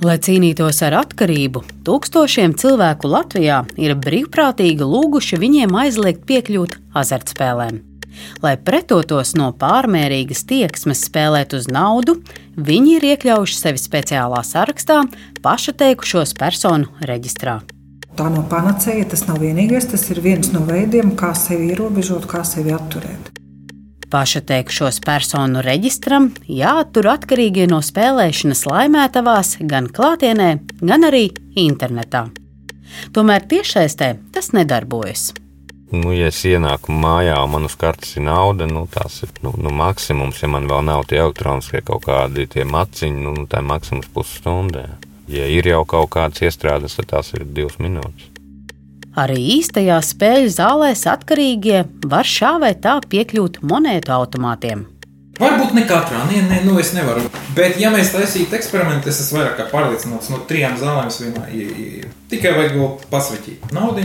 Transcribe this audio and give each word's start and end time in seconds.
Lai 0.00 0.14
cīnītos 0.16 0.78
ar 0.86 0.94
atkarību, 1.02 1.60
tūkstošiem 1.84 2.54
cilvēku 2.56 3.08
Latvijā 3.12 3.58
ir 3.76 3.92
brīvprātīgi 4.00 4.86
lūguši 4.88 5.36
viņiem 5.42 5.74
aizliegt 5.76 6.22
piekļūt 6.24 6.78
azartspēlēm. 6.96 7.82
Lai 8.40 8.54
pretotos 8.56 9.34
no 9.36 9.50
pārmērīgas 9.60 10.46
tieksmes 10.48 11.02
spēlēt 11.04 11.52
uz 11.58 11.68
naudu, 11.68 12.16
viņi 12.56 12.94
ir 12.96 13.06
iekļaujuši 13.10 13.58
sevi 13.58 13.82
speciālā 13.82 14.40
sarakstā, 14.40 15.02
paša 15.44 15.76
teikušos 15.84 16.32
personu 16.38 16.88
reģistrā. 17.04 17.58
Tā 18.16 18.30
nav 18.32 18.48
panacēja, 18.48 19.04
tas 19.12 19.26
nav 19.28 19.44
vienīgais, 19.44 19.90
tas 19.92 20.08
ir 20.08 20.22
viens 20.24 20.48
no 20.56 20.64
veidiem, 20.64 21.12
kā 21.12 21.34
sevi 21.36 21.74
ierobežot, 21.74 22.24
kā 22.30 22.40
sevi 22.48 22.72
atturēt. 22.72 23.34
Paša 24.10 24.40
teikšos 24.42 24.96
personu 25.04 25.60
reģistram 25.62 26.32
jāattur 26.50 27.06
atkarīgie 27.12 27.68
no 27.70 27.78
spēlēšanas 27.78 28.64
laimētavās 28.66 29.52
gan 29.70 29.86
klātienē, 29.86 30.48
gan 30.82 31.06
arī 31.06 31.28
internetā. 31.62 32.24
Tomēr 33.14 33.46
tiešsaistē 33.52 34.16
tas 34.34 34.50
nedarbojas. 34.56 35.28
Nu, 35.94 36.10
ja 36.14 36.26
es 36.30 36.40
ienāku 36.46 36.94
mājā 36.94 37.36
un 37.42 37.54
man 37.54 37.66
uz 37.66 37.76
kartes 37.78 38.16
ir 38.18 38.26
nauda, 38.26 38.66
nu, 38.70 38.82
tas 38.90 39.20
ir 39.26 39.30
nu, 39.46 39.54
nu, 39.58 39.70
maksimums. 39.74 40.42
Ja 40.42 40.50
man 40.50 40.66
vēl 40.70 40.84
nav 40.86 41.06
tie 41.10 41.18
elektroniskie 41.22 41.82
kaut 41.86 42.06
kādi 42.06 42.48
maciņi, 42.66 43.24
nu, 43.26 43.46
tā 43.50 43.62
ir 43.62 43.70
maksimums 43.70 44.10
pusstundē. 44.14 44.88
Ja 45.30 45.46
ir 45.46 45.70
jau 45.70 45.84
kaut 45.86 46.10
kādas 46.14 46.42
iestrādes, 46.46 46.98
tad 46.98 47.10
tās 47.14 47.30
ir 47.38 47.46
divas 47.46 47.78
minūtes. 47.78 48.29
Arī 49.20 49.40
īstajā 49.58 49.98
spēļu 50.06 50.52
zālēs 50.54 51.02
atkarīgie 51.10 51.82
var 52.08 52.24
šā 52.24 52.54
vai 52.62 52.70
tā 52.80 52.94
piekļūt 53.04 53.58
monētu 53.68 54.14
automātiem. 54.16 54.86
Varbūt 55.40 55.74
ne 55.76 55.82
katrā, 55.88 56.22
nē, 56.30 56.40
nē, 56.48 56.60
nu 56.64 56.78
es 56.80 56.94
nevaru. 56.96 57.26
Bet, 57.56 57.76
ja 57.80 57.90
mēs 57.92 58.14
taisītu 58.14 58.56
eksperimentu, 58.56 59.08
es 59.12 59.20
esmu 59.24 59.40
vairāk 59.40 59.60
pārliecināts 59.72 60.32
no 60.32 60.40
trijām 60.48 60.78
zālēm 60.80 61.12
vienā. 61.12 61.44
Tikai 62.32 62.56
vajag 62.56 62.76
vēl 62.78 62.90
pasveķīt 63.12 63.72
naudu. 63.76 64.04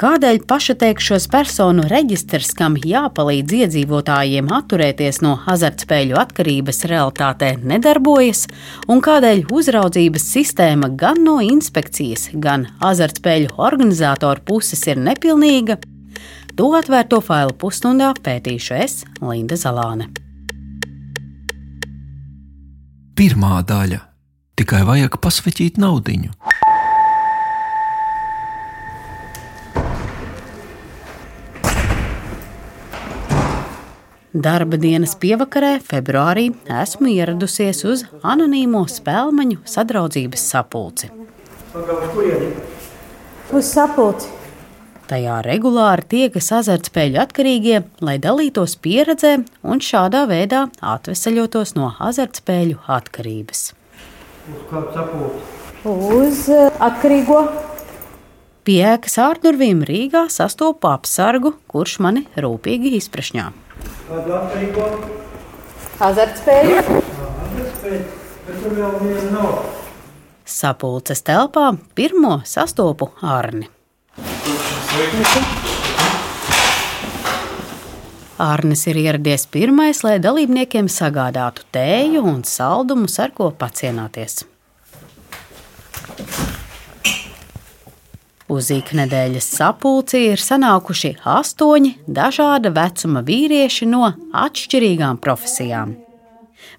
Kādēļ 0.00 0.38
pašateikšos 0.48 1.26
personu 1.28 1.82
reģistrs, 1.90 2.54
kam 2.56 2.78
jāpalīdz 2.80 3.52
iedzīvotājiem 3.58 4.46
atturēties 4.56 5.18
no 5.20 5.34
azartspēļu 5.52 6.16
atkarības, 6.16 6.78
realitātē 6.88 7.50
nedarbojas, 7.60 8.46
un 8.88 9.02
kādēļ 9.04 9.42
uzraudzības 9.52 10.24
sistēma 10.24 10.88
gan 11.02 11.20
no 11.26 11.36
inspekcijas, 11.44 12.30
gan 12.32 12.64
azartspēļu 12.80 13.52
organizatoru 13.60 14.40
puses 14.48 14.86
ir 14.88 15.02
nepilnīga, 15.04 15.76
to 16.56 16.70
atvērto 16.80 17.20
failu 17.20 17.52
pusstundā 17.60 18.14
pētīšu 18.24 18.78
es, 18.80 18.96
Linda 19.20 19.60
Zalāne. 19.60 20.08
Pirmā 23.20 23.60
daļa- 23.68 24.00
tikai 24.56 24.80
vajag 24.88 25.20
pasveķīt 25.20 25.76
naudiņu. 25.76 26.32
Darba 34.30 34.78
dienas 34.78 35.16
pievakarē, 35.18 35.80
februārī, 35.82 36.52
esmu 36.70 37.08
ieradusies 37.10 37.80
uz 37.82 38.04
anonīmo 38.22 38.84
spēļu 38.86 39.56
sadraudzības 39.66 40.44
sapulci. 40.52 41.08
Uz 43.50 43.66
sapulci. 43.66 44.28
Tajā 45.10 45.40
regulāri 45.42 46.06
tiekas 46.12 46.52
azartspēļu 46.60 47.18
atkarīgie, 47.18 47.80
lai 48.06 48.14
dalītos 48.22 48.76
pieredzē 48.78 49.32
un 49.66 49.82
šādā 49.82 50.20
veidā 50.30 50.68
atvesaļotos 50.78 51.74
no 51.74 51.88
azartspēļu 51.98 52.78
atkarības. 52.86 53.64
Uz 54.46 54.60
kādu 54.70 54.94
sapulci? 54.94 55.42
Uz 55.90 56.44
eh, 56.54 56.68
atkarīgo. 56.78 57.40
Pie 58.62 58.78
ēkas 58.92 59.18
ārdurvīm 59.24 59.82
Rīgā 59.88 60.28
sastopu 60.30 60.86
apsargu, 60.92 61.56
kurš 61.66 61.96
mani 62.06 62.28
rūpīgi 62.38 62.94
izprašņā. 63.00 63.48
Atkarīgo? 64.10 64.86
Azartspēļu. 66.00 67.00
Sapulces 70.50 71.22
telpā 71.22 71.66
pirmo 71.94 72.40
sastopu 72.44 73.10
Arni. 73.22 73.68
Arnis 78.40 78.86
ir 78.88 78.96
ieradies 78.96 79.44
pirmais, 79.52 80.00
lai 80.00 80.16
dalībniekiem 80.24 80.88
sagādātu 80.88 81.66
tēju 81.76 82.24
un 82.24 82.40
saldumus, 82.48 83.18
ar 83.20 83.34
ko 83.36 83.50
pacienāties. 83.52 84.40
Uz 88.50 88.66
iknedēļas 88.74 89.46
sapulci 89.60 90.24
ir 90.32 90.40
sanākuši 90.42 91.12
astoņi 91.22 91.92
dažāda 92.10 92.72
vecuma 92.74 93.22
vīrieši 93.22 93.86
no 93.86 94.08
atšķirīgām 94.34 95.20
profesijām. 95.22 95.92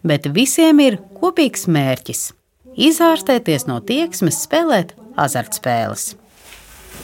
Bet 0.03 0.27
visiem 0.35 0.81
ir 0.83 0.99
kopīgs 1.21 1.69
mērķis- 1.71 2.25
izārstēties 2.89 3.67
no 3.71 3.79
tieksmes 3.79 4.41
spēlēt 4.43 4.91
azartspēles. 5.15 6.15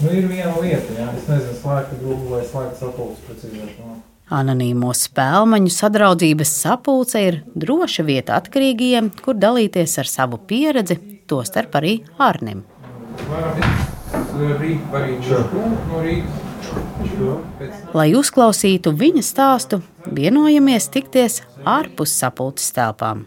Nu, 0.03 0.11
ir 0.11 0.27
viena 0.27 0.53
lieta, 0.59 0.91
jā. 0.99 1.07
es 1.15 1.31
nezinu, 1.31 1.57
slēgta 1.63 2.03
grupa 2.03 2.35
vai 2.35 2.43
slēgta 2.43 2.77
sapulce 2.83 3.23
precīzāk. 3.23 3.73
No. 3.79 4.01
Anonīmo 4.29 4.91
spēļu 4.91 5.71
sadraudzības 5.71 6.51
sapulce 6.67 7.23
ir 7.23 7.43
droša 7.55 8.03
vieta 8.03 8.35
atkarīgajiem, 8.35 9.13
kur 9.23 9.39
dalīties 9.39 9.97
ar 9.97 10.11
savu 10.11 10.37
pieredzi, 10.37 10.99
tostarp 11.25 11.79
arī 11.79 12.01
Arnim. 12.19 12.65
Varam 13.29 13.86
rīt 14.61 14.83
varīšu 14.91 15.39
no 15.91 16.01
rīta. 16.03 16.43
Lai 17.95 18.07
uzklausītu 18.17 18.91
viņa 18.97 19.23
stāstu, 19.25 19.81
vienojamies 20.05 20.89
tikties 20.93 21.41
ārpus 21.67 22.15
sapulces 22.19 22.71
telpām. 22.75 23.25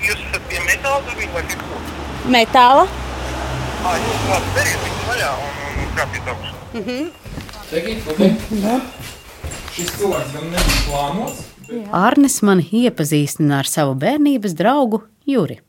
Jūs 0.00 0.16
esat 0.16 0.42
pie 0.50 0.60
metāla 0.66 1.02
durvīm 1.06 1.32
vai 1.34 1.44
pie 1.46 1.58
ko? 1.60 1.80
Metāla. 2.30 2.86
Ā, 3.80 3.94
jūs 4.00 4.26
kāds 4.28 4.50
veriet 4.56 4.84
viņu 4.86 5.06
vaļā 5.08 5.30
un, 5.44 5.62
un 5.84 5.94
kāpjat 5.98 6.32
augšā. 6.34 6.52
Mhm. 6.80 7.08
Tegīt, 7.70 8.10
lūdzu. 8.10 8.74
Šis 9.70 9.94
cilvēks 9.96 10.34
gan 10.34 10.52
nebija 10.52 10.84
plānots. 10.88 11.42
Arnis 11.94 12.40
man 12.42 12.60
iepazīstina 12.60 13.60
ar 13.62 13.68
savu 13.70 13.94
bērnības 13.98 14.56
draugu 14.58 15.04
Juri. 15.30 15.60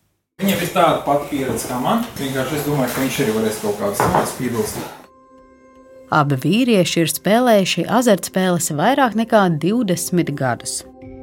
Viņam 0.41 0.61
ir 0.65 0.69
tāda 0.73 1.01
pati 1.05 1.27
pieredze 1.29 1.67
kā 1.69 1.75
man. 1.77 2.01
Vienkārši 2.17 2.55
es 2.57 2.63
domāju, 2.65 2.89
ka 2.95 3.03
viņš 3.03 3.17
arī 3.21 3.33
varēs 3.35 3.59
kaut 3.61 3.75
kādas 3.77 4.01
lietas 4.01 4.31
piebilst. 4.39 4.79
Abi 6.11 6.37
vīrieši 6.43 7.03
ir 7.03 7.11
spēlējuši 7.11 7.85
azartspēles 7.99 8.71
vairāk 8.75 9.13
nekā 9.19 9.43
20 9.61 10.33
gadus. 10.35 10.81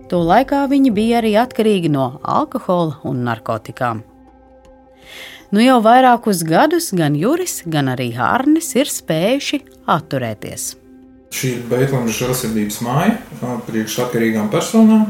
To 0.09 0.23
laikā 0.23 0.63
viņi 0.71 0.95
bija 0.95 1.19
arī 1.19 1.35
atkarīgi 1.37 1.91
no 1.93 2.07
alkohola 2.23 3.01
un 3.11 3.27
narkotikām. 3.27 4.07
Nu 5.51 5.67
jau 5.67 5.83
vairākus 5.83 6.45
gadus 6.47 6.93
gan 6.95 7.19
Juris, 7.19 7.65
gan 7.67 7.91
arī 7.91 8.13
Hārnis 8.15 8.71
ir 8.79 8.89
spējuši 8.93 9.65
atturēties. 9.99 10.75
Šī 11.35 11.57
ir 11.59 11.65
Beitlemes 11.69 12.17
žēlsirdības 12.23 12.83
māja 12.87 13.17
priekš 13.67 14.05
atkarīgām 14.07 14.49
personām. 14.53 15.09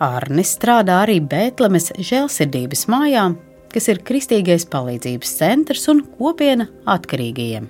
Arnis 0.00 0.54
strādā 0.56 1.02
arī 1.04 1.18
Bēntlemes 1.20 1.90
žēlsirdības 2.00 2.86
mājā, 2.88 3.26
kas 3.68 3.88
ir 3.92 3.98
kristīgais 4.00 4.64
palīdzības 4.72 5.32
centrs 5.42 5.82
un 5.92 6.00
kopiena 6.16 6.70
atkarīgajiem. 6.88 7.66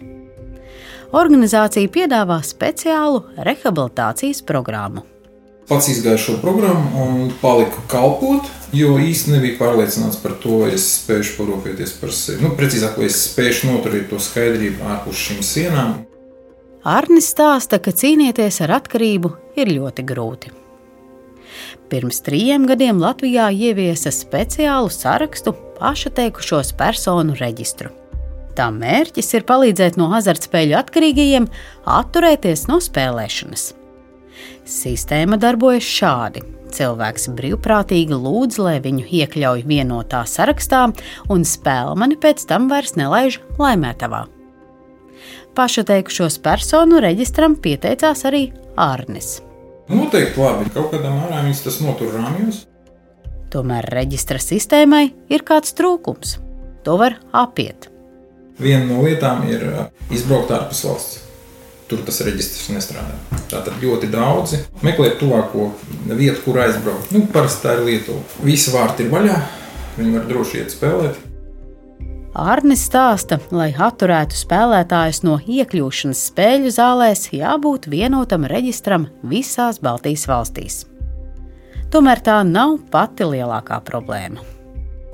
Organizācija 1.11 1.91
piedāvā 1.91 2.37
speciālu 2.47 3.25
rehabilitācijas 3.35 4.45
programmu. 4.47 5.03
Pats 5.67 5.89
izgāju 5.91 6.23
šo 6.23 6.37
programmu 6.43 7.03
un 7.03 7.35
paliku 7.43 7.83
kalpot, 7.91 8.47
jo 8.75 8.95
īsti 9.03 9.35
nebija 9.35 9.59
pārliecināts 9.59 10.23
par 10.23 10.39
to, 10.39 10.61
vai 10.62 10.71
es 10.77 10.87
spēšu 11.00 11.35
parūpēties 11.41 11.97
par 11.99 12.15
sevi. 12.15 12.44
Nu, 12.47 12.55
precīzāk, 12.59 12.94
vai 12.99 13.11
es 13.11 13.19
spēšu 13.26 13.73
noturēt 13.73 14.06
to 14.11 14.23
skaidrību 14.23 14.87
ārpus 14.87 15.26
šīm 15.26 15.43
sienām. 15.47 15.99
Arnis 16.87 17.35
stāsta, 17.35 17.83
ka 17.83 17.91
cīnīties 17.91 18.62
ar 18.62 18.79
atkarību 18.79 19.35
ir 19.59 19.75
ļoti 19.75 20.06
grūti. 20.06 20.60
Pirms 21.90 22.20
trījiem 22.22 22.69
gadiem 22.70 23.00
Latvijā 23.02 23.48
ieviesa 23.50 24.12
speciālu 24.14 24.92
sarakstu 24.94 25.56
pašateikušos 25.81 26.70
personu 26.78 27.34
reģistru. 27.40 27.90
Tā 28.54 28.69
mērķis 28.75 29.34
ir 29.34 29.46
palīdzēt 29.48 29.98
no 29.98 30.10
azartspēļu 30.19 30.76
atkarīgajiem 30.78 31.48
atturēties 31.90 32.66
no 32.70 32.78
spēlēšanas. 32.82 33.72
Sistēma 34.70 35.38
darbojas 35.40 35.87
šādi. 35.87 36.44
Cilvēks 36.70 37.26
brīvprātīgi 37.34 38.14
lūdz, 38.14 38.60
lai 38.62 38.76
viņu 38.84 39.08
iekļauj 39.10 39.66
vienotā 39.66 40.22
sarakstā, 40.31 40.87
un 41.26 41.42
spēlmani 41.42 42.20
pēc 42.22 42.46
tam 42.46 42.70
vairs 42.70 42.94
nelaiž 43.00 43.40
laimētavā. 43.58 44.28
Pašateikušos 45.58 46.38
personu 46.44 47.02
reģistram 47.02 47.58
pieteicās 47.58 48.22
arī 48.31 48.52
Arnis. 48.78 49.40
Noteikti 49.90 50.38
labi. 50.38 50.69
Kaut 50.75 50.92
kādā 50.92 51.10
mērā 51.10 51.40
viņas 51.44 51.64
tas 51.64 51.81
notur 51.82 52.12
rāmjos. 52.14 52.64
Tomēr 53.50 53.88
reģistra 53.90 54.38
sistēmai 54.38 55.08
ir 55.32 55.42
kāds 55.46 55.75
trūkums. 55.75 56.37
To 56.87 56.94
var 57.00 57.16
apiet. 57.34 57.88
Viena 58.60 58.84
no 58.87 59.00
lietām 59.02 59.42
ir 59.50 59.64
uh, 59.66 59.81
izbraukt 60.14 60.52
ārpus 60.54 60.84
valsts. 60.87 61.19
Tur 61.90 62.04
tas 62.06 62.20
reģistrs 62.22 62.69
nestrādā. 62.70 63.16
Tātad 63.50 63.81
ļoti 63.82 64.12
daudzi 64.12 64.60
meklē 64.87 65.10
tuvāko 65.19 65.72
vietu, 66.06 66.44
kur 66.44 66.60
aizbraukt. 66.62 67.10
Nu, 67.10 67.25
parasti 67.32 67.66
tā 67.66 67.75
ir 67.81 67.82
Lietuva. 67.88 68.22
Visi 68.46 68.70
vārti 68.70 69.02
ir 69.08 69.10
vaļā, 69.10 69.40
viņi 69.96 70.14
var 70.14 70.28
droši 70.31 70.60
iet 70.60 70.76
spēlēt. 70.76 71.19
Arnis 72.31 72.85
stāsta, 72.87 73.41
lai 73.50 73.73
atturētu 73.75 74.37
spēlētājus 74.38 75.25
no 75.27 75.41
iekļūšanas 75.43 76.21
spēļu 76.29 76.71
zālēs, 76.71 77.25
jābūt 77.35 77.88
vienotam 77.91 78.47
reģistram 78.47 79.09
visās 79.27 79.81
Baltijas 79.82 80.29
valstīs. 80.31 80.77
Tomēr 81.91 82.23
tā 82.23 82.37
nav 82.47 82.77
pati 82.93 83.27
lielākā 83.27 83.81
problēma. 83.82 84.47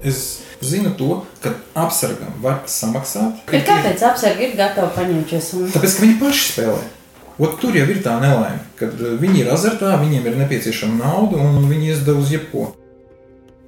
Es 0.04 0.42
zinu 0.60 0.92
to, 1.00 1.22
ka 1.40 1.54
apsargam 1.86 2.36
var 2.44 2.66
samaksāt. 2.68 3.46
Bet 3.48 3.64
kāpēc 3.64 4.04
apsargi 4.10 4.50
ir 4.50 4.56
gatavi 4.60 4.92
paņemt 4.98 5.32
šo 5.32 5.44
summu? 5.48 5.72
Tāpēc, 5.72 5.96
ka 5.96 6.04
viņi 6.04 6.20
paši 6.20 6.48
spēlē. 6.50 6.86
Ot, 7.36 7.56
tur 7.60 7.76
jau 7.80 7.88
ir 7.88 8.04
tā 8.04 8.20
nelaime, 8.20 8.60
kad 8.76 8.92
viņi 8.92 9.40
ir 9.40 9.54
azartā, 9.56 9.96
viņiem 10.04 10.28
ir 10.28 10.36
nepieciešama 10.44 11.00
nauda 11.00 11.40
un 11.40 11.64
viņi 11.64 11.94
izdevs 11.96 12.28
uz 12.28 12.36
jebko. 12.36 12.74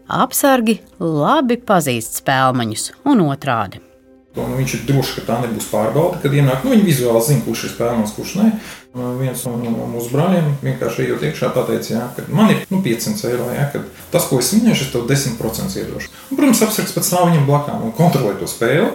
Apsargi 0.09 0.79
labi 1.05 1.59
pazīst 1.61 2.23
spēļmaņus 2.23 2.85
un 3.13 3.21
otrādi. 3.29 3.83
Un 4.39 4.55
viņš 4.57 4.75
ir 4.77 4.83
drošs, 4.89 5.11
ka 5.19 5.25
tā 5.27 5.37
nebūs 5.43 5.67
pārbaude, 5.69 6.21
kad 6.23 6.33
ienāk. 6.33 6.63
Nu, 6.65 6.73
viņi 6.73 6.87
vizuāli 6.87 7.21
zina, 7.27 7.43
kurš 7.45 7.67
ir 7.67 7.73
spēlēns, 7.75 8.15
kurš 8.17 8.35
nē. 8.39 8.47
Un 8.97 9.19
Viens 9.21 9.43
no, 9.45 9.53
no 9.61 9.89
mūsu 9.91 10.13
brāļiem 10.15 10.49
vienkārši 10.63 11.05
ejot 11.05 11.25
iekšā, 11.29 11.51
pateica, 11.53 11.91
jā, 11.93 12.05
ka 12.17 12.25
man 12.33 12.55
ir 12.55 12.65
nu, 12.73 12.81
500 12.85 13.29
eiro. 13.29 13.51
Jā, 13.53 13.69
kad 13.75 14.05
tas, 14.15 14.29
ko 14.31 14.41
es 14.41 14.51
minēšu, 14.57 14.89
es 14.89 14.93
tev 14.95 15.05
10% 15.11 15.81
iedošu. 15.83 16.13
Un, 16.31 16.39
protams, 16.41 16.65
apsargs 16.65 16.97
pēc 16.97 17.13
tam 17.13 17.29
viņam 17.29 17.49
blakām 17.51 17.89
un 17.89 17.97
kontrolē 17.99 18.37
to 18.41 18.49
spēli. 18.49 18.93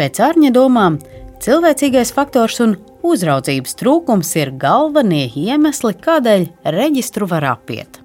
Pēc 0.00 0.22
ārņa 0.26 0.50
domām, 0.54 0.98
cilvēcīgais 1.44 2.14
faktors 2.16 2.58
un 2.64 2.78
uzraudzības 3.06 3.78
trūkums 3.78 4.32
ir 4.40 4.54
galvenie 4.58 5.28
iemesli, 5.30 5.94
kādēļ 6.02 6.48
reģistru 6.74 7.30
var 7.30 7.52
apiet. 7.54 8.03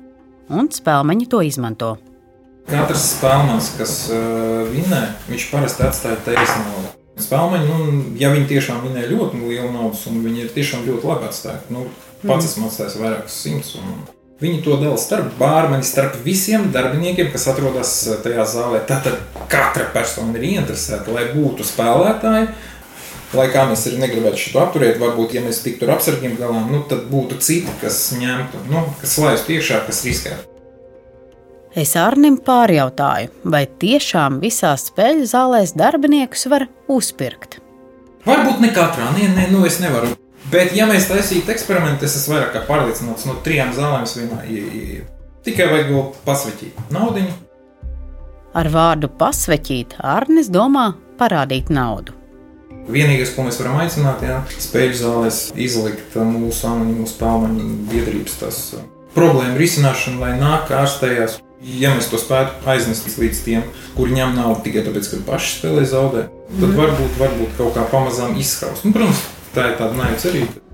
Un 0.49 0.69
spēļmaņi 0.73 1.27
to 1.29 1.41
izmanto. 1.45 1.95
Katrs 2.69 3.05
spēlēns, 3.15 3.71
kas 3.77 3.93
uh, 4.13 4.65
vinē, 4.69 5.01
viņš 5.29 5.47
parasti 5.49 5.85
atstāja 5.85 6.19
taisnu 6.25 6.63
naudu. 6.67 6.93
Spēlēni, 7.19 7.65
nu, 7.67 8.03
ja 8.19 8.29
viņi 8.33 8.47
tiešām 8.49 8.83
vinē 8.85 9.07
ļoti 9.09 9.41
lielu 9.41 9.71
naudu, 9.73 9.97
un 10.11 10.21
viņi 10.23 10.45
ir 10.45 10.53
tiešām 10.55 10.85
ļoti 10.85 11.09
labi 11.09 11.27
atstāti, 11.27 11.73
nu, 11.75 11.87
pats 12.23 12.47
esmu 12.47 12.69
atstājis 12.69 12.97
vairākus 13.01 13.41
simtus. 13.43 13.75
un 13.81 14.07
Viņi 14.39 14.61
to 14.63 14.77
dala 14.79 14.95
starp 14.95 15.33
bārmeni, 15.35 15.83
starp 15.83 16.13
visiem 16.23 16.69
darbiniekiem, 16.71 17.27
kas 17.33 17.49
atrodas 17.51 17.91
uh, 18.07 18.21
tajā 18.23 18.45
zālē. 18.47 18.81
Tātad 18.87 19.19
katra 19.51 19.89
persona 19.93 20.37
ir 20.39 20.45
ieinteresēta, 20.53 21.11
lai 21.11 21.27
būtu 21.33 21.65
spēlētāji. 21.67 22.53
Lai 23.37 23.45
kā 23.53 23.67
mēs 23.69 23.83
arī 23.85 23.99
negribētu 24.01 24.41
šo 24.41 24.61
apturēt, 24.63 24.97
varbūt, 24.97 25.35
ja 25.37 25.43
mēs 25.45 25.61
tiktu 25.61 25.85
ar 25.85 25.99
apsargiem 25.99 26.33
galā, 26.39 26.63
nu, 26.65 26.81
tad 26.89 27.03
būtu 27.11 27.37
citi, 27.45 27.69
kas 27.81 27.99
ņemtu, 28.17 28.63
nu, 28.71 28.87
kas 29.01 29.19
laistu 29.21 29.53
iekšā, 29.53 29.83
kas 29.85 30.01
riskētu. 30.07 30.47
Es 31.77 31.93
Arnim 32.01 32.39
pārjautāju, 32.41 33.29
vai 33.53 33.67
tiešām 33.81 34.39
visās 34.41 34.87
spēļu 34.89 35.27
zālēs 35.29 35.75
darbiniekus 35.77 36.47
var 36.49 36.65
uzpirkt. 36.89 37.59
Varbūt 38.25 38.65
ne 38.65 38.73
katrā, 38.73 39.11
nē, 39.13 39.29
nē, 39.37 39.45
nu 39.53 39.61
es 39.69 39.77
nevaru. 39.83 40.09
Bet, 40.49 40.73
ja 40.73 40.89
mēs 40.89 41.05
taisītu 41.11 41.53
eksperimentu, 41.53 42.07
es 42.09 42.17
esmu 42.17 42.33
vairāk 42.33 42.55
kā 42.55 42.65
pārliecināts 42.65 43.29
no 43.29 43.37
trijām 43.45 43.69
zālēm 43.77 44.09
vienā 44.09 44.41
ieejā. 44.49 45.05
Tikai 45.45 45.69
vajag 45.69 45.91
vēl 45.93 46.07
pasveķīt 46.25 46.93
naudu. 46.95 47.27
Ar 48.57 48.69
vārdu 48.73 49.11
pasveķīt, 49.21 49.99
Arnis 50.01 50.49
domā 50.49 50.89
parādīt 51.21 51.69
naudu. 51.69 52.18
Vienīgais, 52.89 53.33
ko 53.35 53.43
mēs 53.45 53.59
varam 53.61 53.81
aicināt, 53.83 54.23
ir 54.25 54.61
spēļu 54.63 54.95
zālēs 54.97 55.41
izlikt 55.57 56.15
mūsu 56.15 56.69
anonīmu 56.69 57.09
spēļu 57.09 57.67
biedrības 57.91 58.39
tas 58.39 58.61
uh, 58.77 58.85
problēmu 59.17 59.59
risināšanu, 59.59 60.21
lai 60.23 60.33
nāk 60.39 60.71
ārstējās. 60.73 61.39
Ja 61.59 61.91
mēs 61.91 62.07
to 62.07 62.15
spētu 62.21 62.63
aiznest 62.71 63.19
līdz 63.19 63.43
tiem, 63.43 63.65
kuri 63.97 64.15
ņem 64.15 64.37
naudu 64.37 64.63
tikai 64.63 64.85
tāpēc, 64.85 65.11
ka 65.11 65.19
paši 65.27 65.57
spēlē 65.57 65.83
zaudē, 65.91 66.23
tad 66.55 66.77
varbūt, 66.77 67.19
varbūt 67.19 67.59
kaut 67.59 67.75
kā 67.75 67.83
pamazām 67.91 68.39
izskaust. 68.39 68.87
Nu, 68.87 68.95
protams, 68.95 69.25
tā 69.51 69.73
ir 69.73 69.77
tāda 69.81 69.99
naiva 69.99 70.23
cerība. 70.23 70.68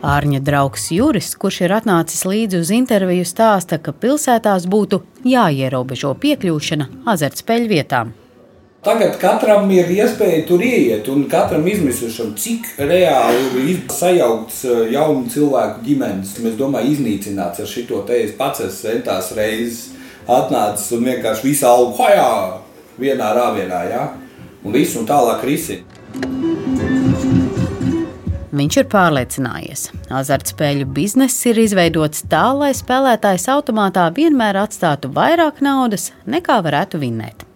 Ārņa 0.00 0.38
draugs 0.40 0.86
Juris, 0.94 1.34
kurš 1.36 1.58
ir 1.66 1.74
atnācis 1.76 2.22
līdzi 2.24 2.62
uz 2.62 2.70
interviju, 2.72 3.26
stāsta, 3.28 3.76
ka 3.76 3.92
pilsētās 3.92 4.64
būtu 4.64 5.02
jāierobežo 5.28 6.14
piekļūšana 6.22 6.86
azartspēļu 7.12 7.68
vietām. 7.68 8.14
Tagad 8.80 9.18
katram 9.20 9.68
ir 9.76 9.90
iespēja 9.92 10.46
tur 10.48 10.62
ieiet, 10.64 11.04
un 11.12 11.26
katram 11.28 11.66
izmisušam, 11.68 12.32
cik 12.32 12.70
reāli 12.80 13.66
ir 13.74 13.82
sajaukts 13.92 14.62
eh, 14.64 14.78
jaunu 14.94 15.28
cilvēku 15.28 15.84
ģimenes. 15.84 16.32
Mēs 16.40 16.56
domājam, 16.56 16.94
iznīcināts 16.94 17.60
ar 17.60 17.68
šo 17.68 18.00
te 18.08 18.22
es 18.24 18.32
pats 18.38 18.64
esmu 18.64 18.80
centās 18.86 19.34
reizes 19.36 19.90
atnācis 20.24 20.94
un 20.96 21.04
vienkārši 21.10 21.44
visu 21.50 21.68
algu 21.68 21.92
hajā, 22.00 22.30
vienā 22.96 23.34
rāvienā, 23.36 23.82
ja? 23.92 24.06
un 24.64 24.72
visu 24.72 25.02
un 25.02 25.10
tālāk 25.12 25.44
risina. 25.44 26.89
Viņš 28.50 28.80
ir 28.80 28.86
pārliecinājies, 28.90 29.84
ka 30.08 30.16
azartspēļu 30.24 30.88
bizness 30.90 31.46
ir 31.46 31.60
izveidots 31.62 32.24
tā, 32.30 32.48
lai 32.58 32.72
spēlētājs 32.74 33.46
automātā 33.52 34.08
vienmēr 34.16 34.58
atstātu 34.64 35.12
vairāk 35.14 35.60
naudas 35.62 36.08
nekā 36.26 36.58
varētu 36.66 36.98
vinnēt. 36.98 37.46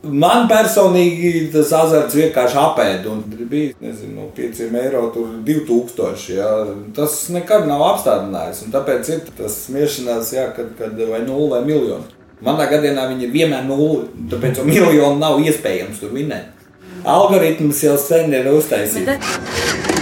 Man 0.00 0.46
personīgi 0.48 1.50
tas 1.52 1.74
azarts 1.76 2.16
vienkārši 2.16 2.56
apēda. 2.56 3.10
un 3.12 3.20
Bija 3.50 3.74
nezinu, 3.84 4.14
no 4.14 4.28
5 4.36 4.62
eiro, 4.80 5.02
tur 5.12 5.28
2000. 5.44 6.30
Jā. 6.32 6.48
Tas 6.96 7.18
nekad 7.34 7.68
nav 7.68 7.84
apstādinājis. 7.90 8.64
un 8.64 8.72
Tāpēc 8.72 9.12
ir 9.12 9.20
tas 9.36 9.58
smiešanās, 9.66 10.32
jā, 10.32 10.46
kad, 10.56 10.72
kad 10.78 10.96
vai 11.10 11.20
nulle 11.26 11.50
vai 11.52 11.60
miljonu. 11.68 12.08
Manā 12.40 12.70
gadījumā 12.70 13.10
viņi 13.12 13.28
ir 13.28 13.36
vienmēr 13.36 13.68
nulle. 13.68 14.08
Tāpēc 14.32 14.62
jau 14.62 14.68
miljonu 14.70 15.20
nav 15.20 15.44
iespējams 15.44 16.00
tur 16.00 16.16
vinēt. 16.16 16.56
Algoritms 17.04 17.84
jau 17.84 17.98
sen 18.00 18.32
ir 18.32 18.48
uztaisīts. 18.54 19.99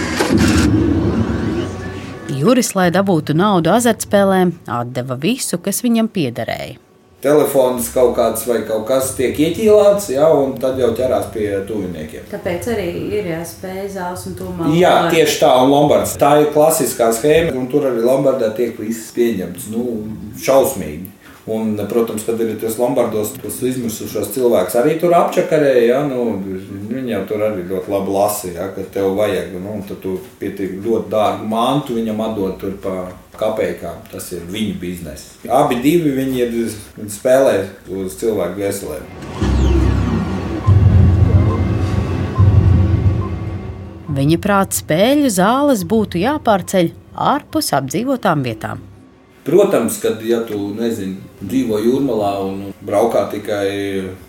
Juris, 2.39 2.73
lai 2.77 2.89
dabūtu 2.95 3.35
naudu 3.35 3.71
azartspēlēm, 3.73 4.53
atdeva 4.79 5.17
visu, 5.19 5.59
kas 5.63 5.83
viņam 5.83 6.07
piederēja. 6.13 6.77
Telefons 7.19 7.89
kaut 7.91 8.13
kāds 8.15 8.45
vai 8.47 8.61
kaut 8.63 8.85
kas 8.87 9.09
tiek 9.17 9.35
ieķīlāts, 9.35 10.05
jā, 10.13 10.23
un 10.31 10.53
tad 10.61 10.79
jau 10.79 10.93
ķerās 10.95 11.25
pie 11.33 11.49
tuviniekiem. 11.67 12.29
Tāpēc 12.31 12.69
arī 12.71 12.87
ir 13.17 13.27
jāspēj 13.33 13.89
zāles 13.97 14.23
un 14.29 14.37
tūmā. 14.39 14.69
Jā, 14.79 14.93
tieši 15.11 15.41
tā, 15.41 15.49
un 15.59 15.73
Lombards. 15.73 16.15
Tā 16.21 16.37
ir 16.45 16.53
klasiskā 16.55 17.09
schēma, 17.17 17.51
un 17.59 17.67
tur 17.71 17.89
arī 17.89 18.05
Lombardā 18.05 18.53
tiek 18.55 18.79
viss 18.79 19.11
pieņemts. 19.17 19.67
Nu, 19.73 19.83
šausmīgi. 20.39 21.17
Un, 21.49 21.73
protams, 21.89 22.23
kad 22.23 22.39
ir 22.39 22.53
tas 22.61 22.77
Lombardos, 22.79 23.33
tas 23.41 23.59
izmisušos 23.65 24.31
cilvēks 24.35 24.79
arī 24.79 24.95
tur 25.01 25.15
apčakarē, 25.17 25.73
ja, 25.89 26.03
nu, 26.07 26.37
viņi 26.89 27.13
jau 27.13 27.21
tur 27.29 27.43
arī 27.45 27.63
ļoti 27.69 27.91
labi 27.93 28.13
lasa, 28.13 28.51
ja, 28.55 28.67
kad 28.75 28.89
tev 28.93 29.13
vajag, 29.19 29.53
nu, 29.61 29.77
tad 29.87 30.01
tu 30.03 30.17
pietiek 30.41 30.77
ļoti 30.83 31.11
dārgu 31.11 31.49
mantu 31.49 31.97
viņam 31.97 32.23
atdot 32.25 32.57
tur 32.61 32.75
pa 32.83 32.95
kapekām. 33.39 34.01
Tas 34.11 34.31
ir 34.35 34.43
viņu 34.49 34.75
bizness. 34.81 35.37
Abi 35.47 35.79
divi 35.83 36.11
viņi 36.17 36.43
ir 36.43 36.51
viņi 36.55 37.13
spēlē 37.13 37.55
uz 38.01 38.17
cilvēku 38.19 38.65
veselību. 38.65 39.57
Viņa 44.19 44.37
prāta 44.43 44.75
spēļu 44.75 45.29
zāles 45.31 45.85
būtu 45.87 46.19
jāpārceļ 46.19 46.91
ārpus 47.29 47.69
apdzīvotām 47.77 48.41
vietām. 48.43 48.88
Protams, 49.49 49.97
kad 50.01 50.21
ja 50.25 50.43
tu 50.45 50.57
nezini, 50.77 51.15
dzīvo 51.41 51.79
jūrmalā 51.81 52.31
un 52.45 52.59
braukā 52.85 53.23
tikai 53.31 53.69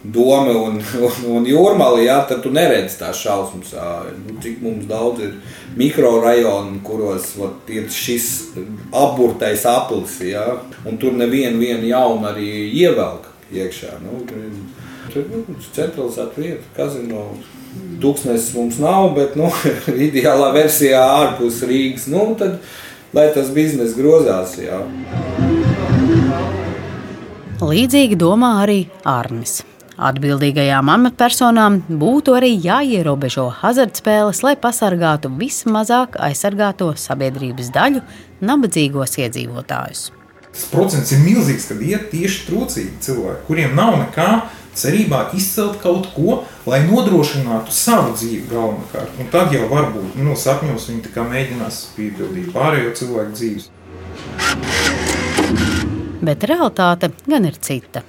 doma 0.00 0.54
un, 0.54 0.78
un, 0.80 1.18
un 1.34 1.48
jūrmalā, 1.48 2.00
jā, 2.06 2.16
tad 2.30 2.40
tu 2.44 2.52
neredzi 2.54 2.96
tās 3.02 3.20
šausmas. 3.20 3.74
Nu, 4.16 4.38
cik 4.40 4.62
mums 4.64 4.86
daudz 4.88 5.26
ir 5.26 5.34
mikrorajonu, 5.76 6.80
kuros 6.86 7.34
vat, 7.36 7.68
ir 7.68 7.90
šis 7.92 8.30
apburtais 8.96 9.66
aplis, 9.68 10.16
jā, 10.30 10.46
un 10.88 10.96
tur 11.02 11.12
nevienu 11.18 11.60
vienu 11.60 11.90
jaunu 11.90 12.30
arī 12.30 12.50
ievelk 12.80 13.28
iekšā. 13.52 13.98
Nu, 14.04 14.22
tur 14.24 15.24
ir 15.24 15.64
centralizēta 15.74 16.40
vieta, 16.40 16.68
kazino. 16.76 17.30
Tūkstnesis 18.02 18.54
mums 18.56 18.80
nav, 18.82 19.12
bet 19.14 19.36
nu, 19.38 19.46
ideālā 20.08 20.48
versijā 20.56 21.04
ārpus 21.20 21.60
Rīgas. 21.68 22.08
Nu, 22.10 22.24
tad, 22.38 22.56
lai 23.16 23.30
tas 23.34 23.50
biznesa 23.54 23.96
grozās. 23.98 24.54
Jā. 24.60 24.82
Līdzīgi 27.60 28.16
domā 28.18 28.54
arī 28.62 28.84
Arnis. 29.04 29.60
Atbildīgajām 30.00 30.88
amatpersonām 30.88 31.82
būtu 32.00 32.32
arī 32.38 32.54
jāierobežo 32.56 33.50
azartspēles, 33.68 34.40
lai 34.46 34.54
pasargātu 34.56 35.28
vismazāk 35.36 36.16
aizsargāto 36.24 36.94
sabiedrības 36.96 37.68
daļu- 37.74 38.00
nabadzīgos 38.48 39.18
iedzīvotājus. 39.20 40.08
Tas 40.50 40.64
procents 40.72 41.12
ir 41.12 41.18
milzīgs, 41.18 41.68
kad 41.68 41.82
iet 41.84 42.08
tieši 42.10 42.46
trūcīgi 42.48 42.96
cilvēki, 43.04 43.44
kuriem 43.46 43.74
nav 43.74 43.98
nekā 44.00 44.30
cerībā 44.74 45.34
izcelt 45.36 45.80
kaut 45.82 46.08
ko, 46.14 46.40
lai 46.70 46.84
nodrošinātu 46.86 47.74
savu 47.74 48.14
dzīvi 48.14 48.46
galvenokārt. 48.50 49.18
Un 49.18 49.30
tad 49.32 49.54
jau 49.54 49.66
varbūt 49.70 50.18
nu, 50.20 50.36
sapņos 50.38 50.88
viņi 50.90 51.26
mēģinās 51.32 51.80
piepildīt 51.96 52.52
pārējo 52.54 52.94
cilvēku 53.00 53.34
dzīves. 53.34 53.70
Bet 56.20 56.44
realitāte 56.46 57.10
gan 57.26 57.48
ir 57.48 57.56
cita. 57.58 58.04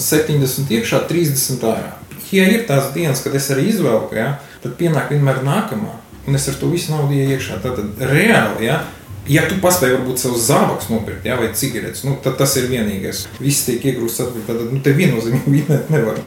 70 0.00 0.70
iekšā, 0.78 1.02
30 1.10 1.66
ārā. 1.66 1.96
Ja 2.30 2.46
ir 2.46 2.62
tās 2.68 2.92
dienas, 2.94 3.20
kad 3.24 3.34
es 3.34 3.50
arī 3.50 3.66
izvelku, 3.72 4.14
ja, 4.16 4.36
tad 4.62 4.78
pienāk 4.78 5.10
vienmēr 5.10 5.42
nākamā. 5.44 5.98
Un 6.28 6.38
es 6.38 6.46
ar 6.48 6.56
to 6.60 6.70
visu 6.70 6.94
naudu 6.94 7.18
iekšā. 7.18 7.58
Tad 7.64 7.80
reāli, 7.98 8.68
ja, 8.68 8.84
ja 9.28 9.44
tu 9.50 9.58
paspēji 9.60 9.98
varbūt 9.98 10.22
savus 10.22 10.46
zābakus 10.46 10.92
nopirkt, 10.92 11.26
ja, 11.26 11.40
vai 11.40 11.50
cigaretes, 11.58 12.04
nu, 12.06 12.14
tad 12.22 12.38
tas 12.38 12.54
ir 12.60 12.70
vienīgais. 12.70 13.26
Viss 13.42 13.66
tiek 13.66 13.90
iegrūsts 13.92 14.28
atpakaļ. 14.28 14.62
Tad 14.62 14.76
nu, 14.76 14.84
te 14.86 14.94
viennozīmīgi 14.94 15.80
nevar. 15.96 16.22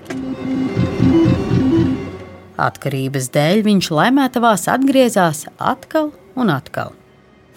Atkarības 2.61 3.31
dēļ 3.33 3.63
viņš 3.65 3.89
laimētavās 3.97 4.67
atgriezās 4.69 5.47
atkal 5.57 6.11
un 6.37 6.51
atkal. 6.53 6.93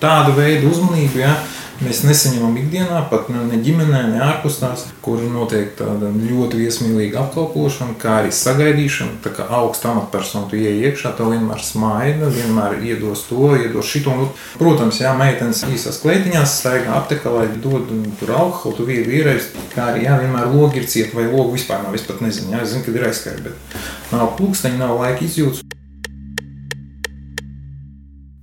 Tādu 0.00 0.34
veidu 0.36 0.70
uzmanību 0.72 1.20
ja, 1.20 1.34
mēs 1.82 2.02
nesaņemam 2.06 2.56
ikdienā, 2.60 3.00
pat 3.10 3.28
ne, 3.32 3.42
ne 3.50 3.58
ģimenē, 3.62 4.00
ne 4.12 4.20
ārpus 4.24 4.58
tās, 4.60 4.84
kur 5.04 5.20
notiek 5.20 5.74
tāda 5.78 6.08
ļoti 6.14 6.60
viesmīlīga 6.60 7.20
apkalpošana, 7.24 7.96
kā 8.00 8.18
arī 8.22 8.32
sagaidīšana. 8.34 9.18
Tā 9.24 9.32
kā 9.36 9.46
augsta 9.58 9.90
amatpersona 9.92 10.50
tu 10.50 10.58
ieej 10.60 10.88
iekšā, 10.90 11.12
tev 11.18 11.32
vienmēr 11.34 11.62
smaida, 11.64 12.30
vienmēr 12.32 12.78
iedos 12.86 13.26
to, 13.30 13.52
iedos 13.58 13.90
šito. 13.90 14.14
Nu, 14.16 14.28
protams, 14.60 15.00
jā, 15.02 15.12
meitenes 15.18 15.64
īsās 15.68 16.00
kleitiņās 16.04 16.58
staigā 16.60 16.94
aptekā, 17.00 17.32
lai 17.34 17.48
dod 17.62 17.90
tur 18.20 18.34
alkoholu, 18.36 18.76
tu 18.78 18.88
vīri 18.88 19.08
vīrais, 19.10 19.50
kā 19.74 19.90
arī 19.92 20.06
jā, 20.06 20.20
vienmēr 20.22 20.52
logi 20.54 20.82
ir 20.82 20.88
ciet 20.90 21.16
vai 21.16 21.28
logi 21.30 21.58
vispār 21.58 21.84
nav, 21.84 21.96
es 21.96 22.06
pat 22.08 22.22
nezinu, 22.24 22.54
jā, 22.54 22.62
es 22.64 22.72
zinu, 22.72 22.86
kad 22.86 23.00
ir 23.00 23.08
aizskari, 23.10 23.48
bet 23.50 23.76
nav 24.14 24.32
pulksteņi, 24.38 24.80
nav 24.80 24.96
laika 25.00 25.26
izjūtas. 25.26 25.64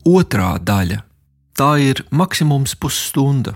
Otrā 0.03 0.57
daļa 0.59 1.12
Tā 1.53 1.75
ir 1.77 1.99
maksimums 2.09 2.73
pusstunda. 2.81 3.53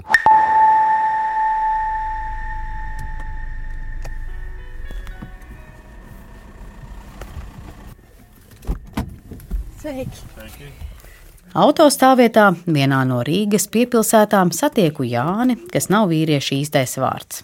Sveiki! 9.82 10.22
Sveiki. 10.36 10.70
Autostāvvietā 11.58 12.52
vienā 12.70 13.00
no 13.10 13.24
Rīgas 13.26 13.66
piepilsētām 13.74 14.52
satieku 14.54 15.08
Jāni, 15.08 15.56
kas 15.74 15.90
nav 15.90 16.12
vīrieša 16.12 16.54
īstais 16.60 16.94
vārds. 17.02 17.42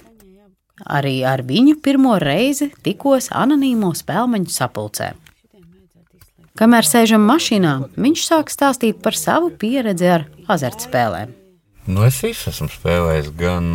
Arī 0.85 1.23
ar 1.25 1.41
viņu 1.49 1.79
pirmo 1.81 2.19
reizi 2.21 2.69
tikos 2.85 3.31
anonīmo 3.33 3.89
spēļu 3.97 4.45
sapulcē. 4.53 5.13
Kamēr 6.53 6.85
sēžam 6.85 7.23
mašīnā, 7.25 7.71
viņš 7.97 8.23
sāk 8.27 8.51
stāstīt 8.53 8.99
par 9.01 9.15
savu 9.17 9.49
pieredzi 9.57 10.05
ar 10.05 10.27
azartspēlēm. 10.53 11.31
Nu, 11.89 12.03
es 12.05 12.19
visu 12.21 12.51
esmu 12.51 12.69
spēlējis, 12.69 13.31
gan 13.39 13.71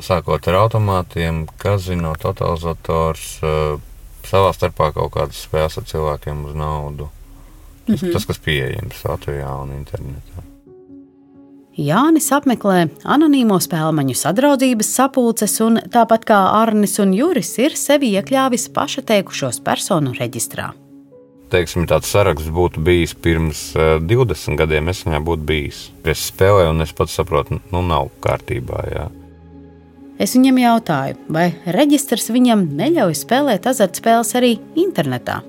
sākot 0.00 0.48
ar 0.48 0.56
automātiem, 0.62 1.44
kazino, 1.60 2.14
totalizators, 2.18 3.26
savā 4.24 4.54
starpā 4.56 4.88
kaut 4.96 5.12
kādas 5.18 5.44
spēles 5.44 5.76
ar 5.76 5.86
cilvēkiem 5.92 6.46
uz 6.48 6.56
naudu. 6.56 7.10
Tas, 7.84 8.00
mm 8.00 8.00
-hmm. 8.00 8.12
tas 8.16 8.26
kas 8.26 8.38
pieejams 8.38 9.04
Latvijā 9.04 9.52
un 9.62 9.76
internetā. 9.76 10.46
Jānis 11.78 12.32
apmeklē 12.32 12.88
anonīmo 13.04 13.60
spēļu 13.60 14.14
sadraudzības 14.14 14.94
sapulces, 14.94 15.60
un 15.60 15.76
tāpat 15.76 16.24
kā 16.24 16.40
Arnis 16.62 16.98
un 16.98 17.12
Juris, 17.12 17.58
ir 17.58 17.76
sevi 17.76 18.16
iekļāvis 18.16 18.72
pašateikušos 18.72 19.60
personu 19.60 20.12
reģistrā 20.12 20.72
teiksim, 21.52 21.86
tāds 21.88 22.10
saraksts 22.12 22.50
būtu 22.54 22.82
bijis 22.84 23.14
pirms 23.14 23.62
20 23.76 24.52
eh, 24.52 24.58
gadiem, 24.58 24.90
es 24.92 25.04
viņā 25.06 25.20
būtu 25.24 25.46
bijis. 25.48 25.80
Es 26.08 26.28
spēlēju, 26.30 26.74
un 26.74 26.84
es 26.84 26.94
pats 26.96 27.16
saprotu, 27.18 27.60
nu, 27.72 27.82
nav 27.84 28.10
kārtībā. 28.24 28.82
Jā. 28.92 29.06
Es 30.18 30.34
viņam 30.34 30.58
jautāju, 30.62 31.18
vai 31.30 31.48
reģistrs 31.66 32.30
viņam 32.34 32.66
neļauj 32.78 33.18
spēlēt 33.20 33.68
azartspēles 33.70 34.34
arī 34.38 34.56
internetā. 34.78 35.40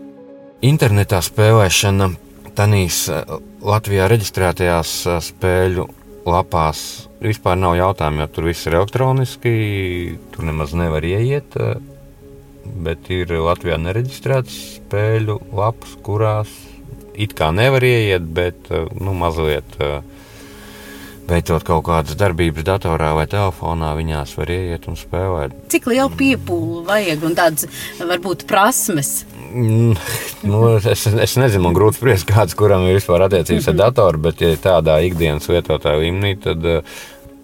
Internetā 0.65 1.21
spēlēšana 1.25 2.11
tanīs 2.57 3.05
eh, 3.13 3.37
Latvijā 3.65 4.09
reģistrētajās 4.11 4.97
eh, 5.07 5.21
spēļu 5.29 5.87
lapās 6.29 6.83
vispār 7.23 7.57
nav 7.59 7.77
jautājumu, 7.79 8.23
jo 8.23 8.27
tur 8.33 8.49
viss 8.51 8.67
ir 8.67 8.77
elektroniski, 8.79 9.53
tur 10.33 10.45
nemaz 10.47 10.75
nevar 10.77 11.03
ieiet 11.07 11.55
bet 12.85 13.09
ir 13.13 13.31
Latvijā 13.33 13.79
nereģistrētas 13.81 14.57
spēļu 14.79 15.39
lapas, 15.55 15.95
kurās 16.05 16.51
it 17.19 17.35
kā 17.37 17.51
nevar 17.55 17.83
ieiet, 17.85 18.25
bet 18.35 18.69
eh, 18.71 18.87
nu, 18.99 19.13
mazliet 19.17 19.75
veicot 21.29 21.59
eh, 21.59 21.65
kaut 21.67 21.83
kādas 21.89 22.17
darbības 22.19 22.67
datorā 22.67 23.11
vai 23.17 23.27
telefonā, 23.31 23.91
viņās 23.99 24.35
var 24.39 24.53
ieiet 24.55 24.87
un 24.89 24.97
spēlēt. 24.99 25.57
Cik 25.73 25.89
liela 25.91 26.09
piepūle 26.19 26.85
vajag 26.87 27.27
un 27.27 27.37
tādas 27.37 27.83
varbūt 27.99 28.47
prasmes? 28.49 29.13
Mm, 29.49 29.95
nu, 30.49 30.63
es, 30.77 31.05
es 31.09 31.37
nezinu, 31.41 31.65
man 31.67 31.77
grūti 31.77 31.99
spriest, 31.99 32.27
kāds 32.29 32.57
kuram 32.57 32.87
ir 32.87 32.99
vispār 32.99 33.27
attiecības 33.27 33.71
ar 33.71 33.79
datoru, 33.83 34.25
bet 34.29 34.43
ja 34.45 34.53
tādā 34.61 34.99
ikdienas 35.05 35.49
lietotāja 35.51 36.03
līmenī, 36.03 36.35
tad 36.43 36.67
uh, 36.69 36.99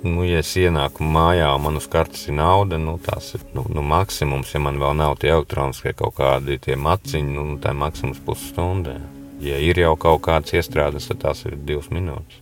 nu, 0.05 0.23
ja 0.25 0.39
es 0.43 0.53
ienāku 0.59 1.03
mājā 1.03 1.49
un 1.55 1.65
man 1.65 1.79
uz 1.79 1.89
kartes 1.91 2.27
ir 2.29 2.37
nauda, 2.37 2.79
nu, 2.81 2.95
tas 3.01 3.33
ir 3.37 3.43
nu, 3.55 3.65
nu, 3.73 3.83
maksimums. 3.85 4.53
Ja 4.53 4.61
man 4.63 4.79
vēl 4.81 4.95
nav 5.01 5.17
tie 5.21 5.33
elektroniskie 5.33 5.95
kaut 5.97 6.15
kādi 6.19 6.59
maciņi, 6.77 7.35
nu, 7.35 7.45
tā 7.61 7.73
ir 7.73 7.81
maksimums 7.81 8.21
pusstundē. 8.25 8.99
Ja 9.43 9.59
ir 9.59 9.77
jau 9.81 9.95
kaut 9.99 10.23
kādas 10.25 10.55
iestrādes, 10.55 11.09
tad 11.09 11.23
tās 11.25 11.43
ir 11.45 11.57
divas 11.57 11.91
minūtes. 11.91 12.41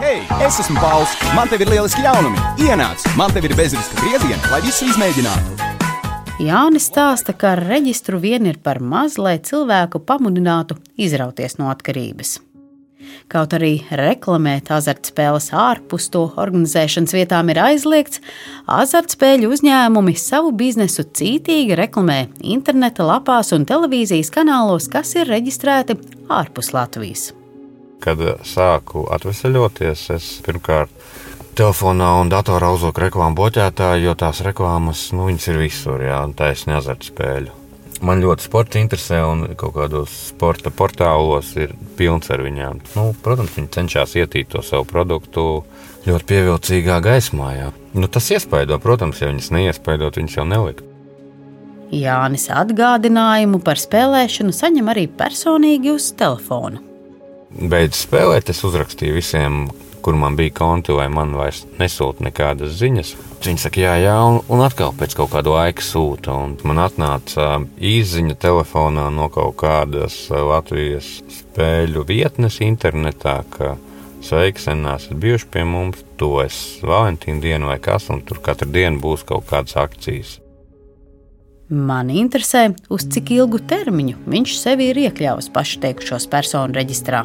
Hei, 0.00 0.20
es 0.44 0.60
esmu 0.60 0.78
Pauls. 0.80 1.16
Man 1.34 1.48
te 1.48 1.58
ir 1.58 1.68
lieliski 1.68 2.04
jaunumi. 2.04 2.38
Ienāc, 2.62 3.02
man 3.18 3.32
te 3.32 3.42
ir 3.42 3.56
bezriska 3.56 3.98
brīvdiena, 4.02 4.42
lai 4.52 4.60
visu 4.64 4.86
izmēģinātu. 4.90 5.70
Jānis 6.40 6.86
stāsta, 6.88 7.34
ka 7.36 7.54
ar 7.54 7.64
reģistru 7.68 8.20
vien 8.20 8.46
ir 8.48 8.60
par 8.64 8.80
maz, 8.80 9.18
lai 9.20 9.36
cilvēku 9.44 10.00
pamudinātu 10.08 10.78
izrauties 10.96 11.58
no 11.60 11.68
atkarības. 11.72 12.38
Kaut 13.30 13.54
arī 13.54 13.84
reklamēt 13.94 14.72
azartspēles 14.74 15.50
ārpus 15.54 16.08
to 16.10 16.24
organizēšanas 16.40 17.14
vietām 17.14 17.52
ir 17.52 17.60
aizliegts, 17.62 18.22
azartspēļu 18.66 19.52
uzņēmumi 19.54 20.16
savu 20.18 20.50
biznesu 20.56 21.04
cītīgi 21.06 21.78
reklamē 21.78 22.20
interneta 22.42 23.06
lapās 23.06 23.54
un 23.56 23.66
televīzijas 23.70 24.32
kanālos, 24.34 24.90
kas 24.90 25.14
ir 25.18 25.30
reģistrēti 25.30 25.98
ārpus 26.30 26.72
Latvijas. 26.74 27.30
Kad 28.00 28.22
sāku 28.48 29.04
atvesaļoties, 29.12 30.06
es 30.16 30.28
pirmkārt 30.46 30.90
telefonā 31.58 32.14
un 32.22 32.30
datorā 32.32 32.72
uzliku 32.74 33.04
reklāmu 33.04 33.36
bloķētāju, 33.38 34.08
jo 34.08 34.18
tās 34.18 34.42
reklāmas 34.46 35.10
nu, 35.14 35.28
ir 35.30 35.60
visur, 35.60 36.02
jā, 36.02 36.22
un 36.24 36.34
taisni 36.34 36.74
azartspēļu. 36.78 37.59
Man 38.00 38.22
ļoti 38.24 38.46
sports 38.46 38.78
interesē, 38.80 39.18
un 39.28 39.42
kaut 39.60 39.74
kādos 39.76 40.12
sporta 40.30 40.72
portālos 40.72 41.52
ir 41.60 41.74
pilns 41.98 42.30
ar 42.32 42.40
viņiem. 42.46 42.80
Nu, 42.96 43.10
protams, 43.24 43.52
viņi 43.58 43.68
cenšas 43.76 44.16
ietīt 44.22 44.48
to 44.54 44.62
savu 44.64 44.86
produktu 44.88 45.44
ļoti 46.06 46.28
pievilcīgā 46.30 46.96
gaismā. 47.04 47.50
Jā. 47.58 47.66
Nu, 47.92 48.08
tas 48.08 48.30
iespaido, 48.32 48.78
protams, 48.80 49.20
ja 49.20 49.28
viņas 49.28 49.50
neiespaidot, 49.52 50.16
viņas 50.16 50.38
jau 50.38 50.46
nelikt. 50.48 50.86
Jānis 51.90 52.46
atgādinājumu 52.54 53.60
par 53.66 53.80
spēlēšanu 53.80 54.54
saņem 54.54 54.88
arī 54.92 55.08
personīgi 55.10 55.92
uz 55.92 56.12
telefona. 56.16 56.80
Beidz 57.50 58.04
spēlēt, 58.06 58.52
es 58.52 58.62
uzrakstīju 58.64 59.16
visiem 59.16 59.64
kur 60.02 60.16
man 60.18 60.36
bija 60.36 60.54
konti, 60.56 60.94
vai 60.96 61.08
man 61.12 61.34
vairs 61.38 61.62
nesūta 61.78 62.24
nekādas 62.26 62.74
ziņas. 62.80 63.12
Viņi 63.44 63.62
saka, 63.62 63.80
jā, 63.84 63.94
jā, 64.02 64.16
un, 64.26 64.40
un 64.52 64.64
atkal 64.64 64.92
pēc 64.96 65.16
kaut 65.18 65.32
kāda 65.32 65.54
laika 65.54 65.84
sūta. 65.84 66.34
Man 66.66 66.82
atnāca 66.82 67.60
īsiņa 67.76 68.36
telefonā 68.40 69.06
no 69.14 69.30
kaut 69.32 69.56
kādas 69.62 70.26
Latvijas 70.30 71.20
spēļu 71.38 72.04
vietnes 72.08 72.60
internetā. 72.64 73.40
Sveiki, 74.20 74.60
sen 74.60 74.84
esat 74.84 75.16
bijuši 75.16 75.48
pie 75.48 75.64
mums, 75.64 76.04
to 76.20 76.34
es 76.44 76.78
Valentīnu 76.84 77.40
dienu 77.40 77.70
vai 77.72 77.78
kas, 77.80 78.10
un 78.12 78.20
tur 78.20 78.42
katru 78.44 78.68
dienu 78.68 79.00
būs 79.00 79.24
kaut 79.24 79.48
kādas 79.48 79.78
akcijas. 79.80 80.36
Mani 81.70 82.18
interesē, 82.18 82.72
uz 82.90 83.04
cik 83.14 83.30
ilgu 83.36 83.60
termiņu 83.70 84.24
viņš 84.28 84.56
sevi 84.58 84.90
ir 84.90 85.04
iekļāvis 85.06 85.52
pašteikušos 85.54 86.26
personu 86.32 86.74
reģistrā. 86.74 87.22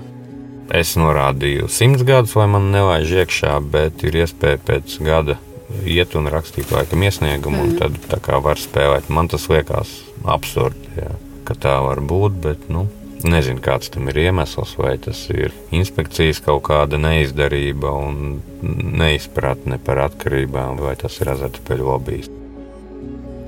Es 0.74 0.96
norādīju 0.98 1.68
simts 1.70 2.02
gadus, 2.06 2.34
lai 2.40 2.48
man 2.50 2.72
nelaiž 2.74 3.12
iekšā, 3.22 3.60
bet 3.70 4.02
ir 4.08 4.24
iespēja 4.24 4.62
pēc 4.66 4.98
gada 5.06 5.38
iet 5.86 6.16
un 6.18 6.30
rakstīt 6.32 6.72
laikam 6.74 7.04
iesniegumu, 7.06 7.60
mm. 7.60 7.66
un 7.66 7.80
tad 7.80 7.98
tā 8.10 8.20
kā 8.24 8.40
var 8.42 8.58
spēlēt. 8.62 9.12
Man 9.14 9.30
tas 9.30 9.46
liekas 9.52 10.00
absurdi, 10.26 10.90
jā, 10.98 11.12
ka 11.46 11.58
tā 11.68 11.76
var 11.86 12.02
būt, 12.02 12.40
bet, 12.42 12.70
nu, 12.74 12.88
nezinu, 13.26 13.62
kāds 13.64 13.92
tam 13.94 14.10
ir 14.10 14.20
iemesls, 14.26 14.76
vai 14.82 14.96
tas 15.02 15.22
ir 15.34 15.54
inspekcijas 15.76 16.42
kaut 16.46 16.66
kāda 16.70 17.00
neizdarība 17.02 17.94
un 17.94 18.40
neizpratne 18.64 19.78
par 19.86 20.02
atkarībām, 20.08 20.82
vai 20.82 20.96
tas 21.00 21.20
ir 21.22 21.34
azartspēļu 21.36 21.88
lobbyis. 21.92 22.32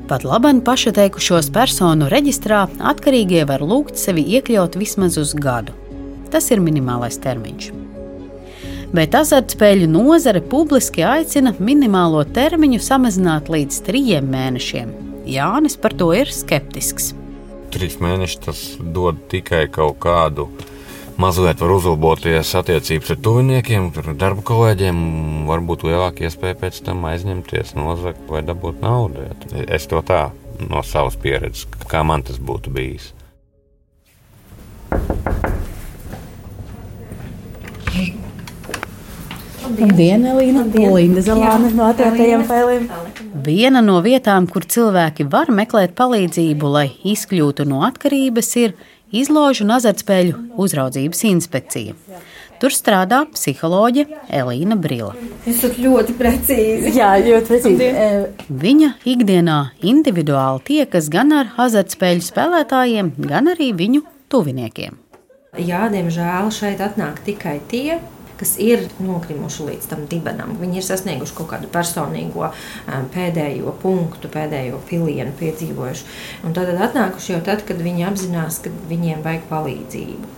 Pat 0.08 0.24
labi 0.24 0.54
pašateikušos 0.64 1.50
personu 1.52 2.08
reģistrā 2.14 2.62
atkarīgie 2.94 3.42
var 3.50 3.66
lūgt 3.66 4.00
sevi 4.00 4.24
iekļaut 4.38 4.78
vismaz 4.80 5.18
uz 5.20 5.34
gadu. 5.36 5.76
Tas 6.32 6.52
ir 6.54 6.64
minimālais 6.64 7.20
termiņš 7.24 7.72
bet 8.96 9.16
azartspēļu 9.18 9.88
nozare 9.92 10.42
publiski 10.42 11.04
aicina 11.04 11.54
minimālo 11.60 12.24
termiņu 12.24 12.80
samazināt 12.84 13.52
līdz 13.52 13.82
trijiem 13.88 14.30
mēnešiem. 14.32 14.94
Jānis 15.28 15.76
par 15.80 15.96
to 15.98 16.14
ir 16.16 16.32
skeptisks. 16.32 17.12
Trīs 17.74 17.98
mēneši 18.00 18.40
tas 18.46 18.64
dod 18.80 19.20
tikai 19.32 19.66
kaut 19.72 20.00
kādu 20.04 20.48
mazliet 21.20 21.60
var 21.60 21.74
uzlaboties 21.76 22.54
attiecības 22.56 23.12
ar 23.12 23.20
tuviniekiem, 23.26 23.90
ar 23.92 24.12
darba 24.16 24.46
kolēģiem, 24.48 25.04
varbūt 25.50 25.84
lielāka 25.90 26.28
iespēja 26.28 26.60
pēc 26.62 26.80
tam 26.88 27.04
aizņemties, 27.10 27.76
nozagt 27.76 28.24
vai 28.32 28.46
dabūt 28.48 28.80
naudu. 28.86 29.28
Es 29.68 29.90
to 29.92 30.00
tā 30.06 30.30
no 30.64 30.84
savas 30.86 31.20
pieredzes, 31.20 31.68
kā 31.92 32.06
man 32.08 32.24
tas 32.24 32.40
būtu 32.40 32.72
bijis. 32.74 33.12
Labdien, 39.68 40.24
Elīna! 40.24 40.64
Linda 40.96 41.22
Zalāne 41.26 41.74
no 41.76 41.90
atvērtajiem 41.90 42.44
failiem. 42.48 42.86
Viena 43.44 43.82
no 43.84 43.98
vietām, 44.06 44.48
kur 44.48 44.64
cilvēki 44.64 45.26
var 45.32 45.52
meklēt 45.52 45.92
palīdzību, 45.98 46.70
lai 46.72 46.86
izkļūtu 47.12 47.66
no 47.68 47.82
atkarības, 47.88 48.52
ir 48.64 48.76
izložu 49.12 49.66
un 49.66 49.76
azartspēļu 49.76 50.40
uzraudzības 50.64 51.24
inspekcija. 51.32 51.98
Tur 52.62 52.74
strādā 52.74 53.22
psiholoģe 53.30 54.08
Elīna 54.34 54.80
Brila. 54.80 55.12
Jūs 55.46 55.60
esat 55.60 55.78
ļoti 55.84 56.16
precīzi. 56.18 56.94
Jā, 56.96 57.12
ļoti 57.28 57.52
precīzi. 57.52 57.90
Viņa 58.48 58.94
ikdienā 59.06 59.60
individuāli 59.84 60.64
tiekas 60.72 61.12
gan 61.14 61.36
ar 61.44 61.52
azartspēļu 61.68 62.24
spēlētājiem, 62.32 63.14
gan 63.28 63.52
arī 63.54 63.74
viņu 63.78 64.06
tuviniekiem. 64.32 64.96
Jā, 65.58 65.88
diemžēl 65.92 66.50
šeit 66.54 66.82
atnāk 66.86 67.22
tikai 67.26 67.60
tie, 67.70 68.00
kas 68.40 68.56
ir 68.62 68.88
nokrimuši 69.04 69.70
līdz 69.72 69.92
tam 69.92 70.08
dibenam. 70.10 70.56
Viņi 70.62 70.82
ir 70.82 70.88
sasnieguši 70.88 71.38
kaut 71.38 71.52
kādu 71.54 71.70
personīgo 71.74 72.52
pēdējo 73.14 73.76
punktu, 73.84 74.32
pēdējo 74.34 74.82
filienu 74.90 75.36
piedzīvojuši. 75.40 76.10
Un 76.48 76.58
tad 76.58 76.74
atnākuši 76.74 77.36
jau 77.36 77.46
tad, 77.46 77.64
kad 77.68 77.82
viņi 77.84 78.08
apzinās, 78.10 78.62
ka 78.66 78.74
viņiem 78.90 79.24
vajag 79.26 79.48
palīdzību. 79.52 80.36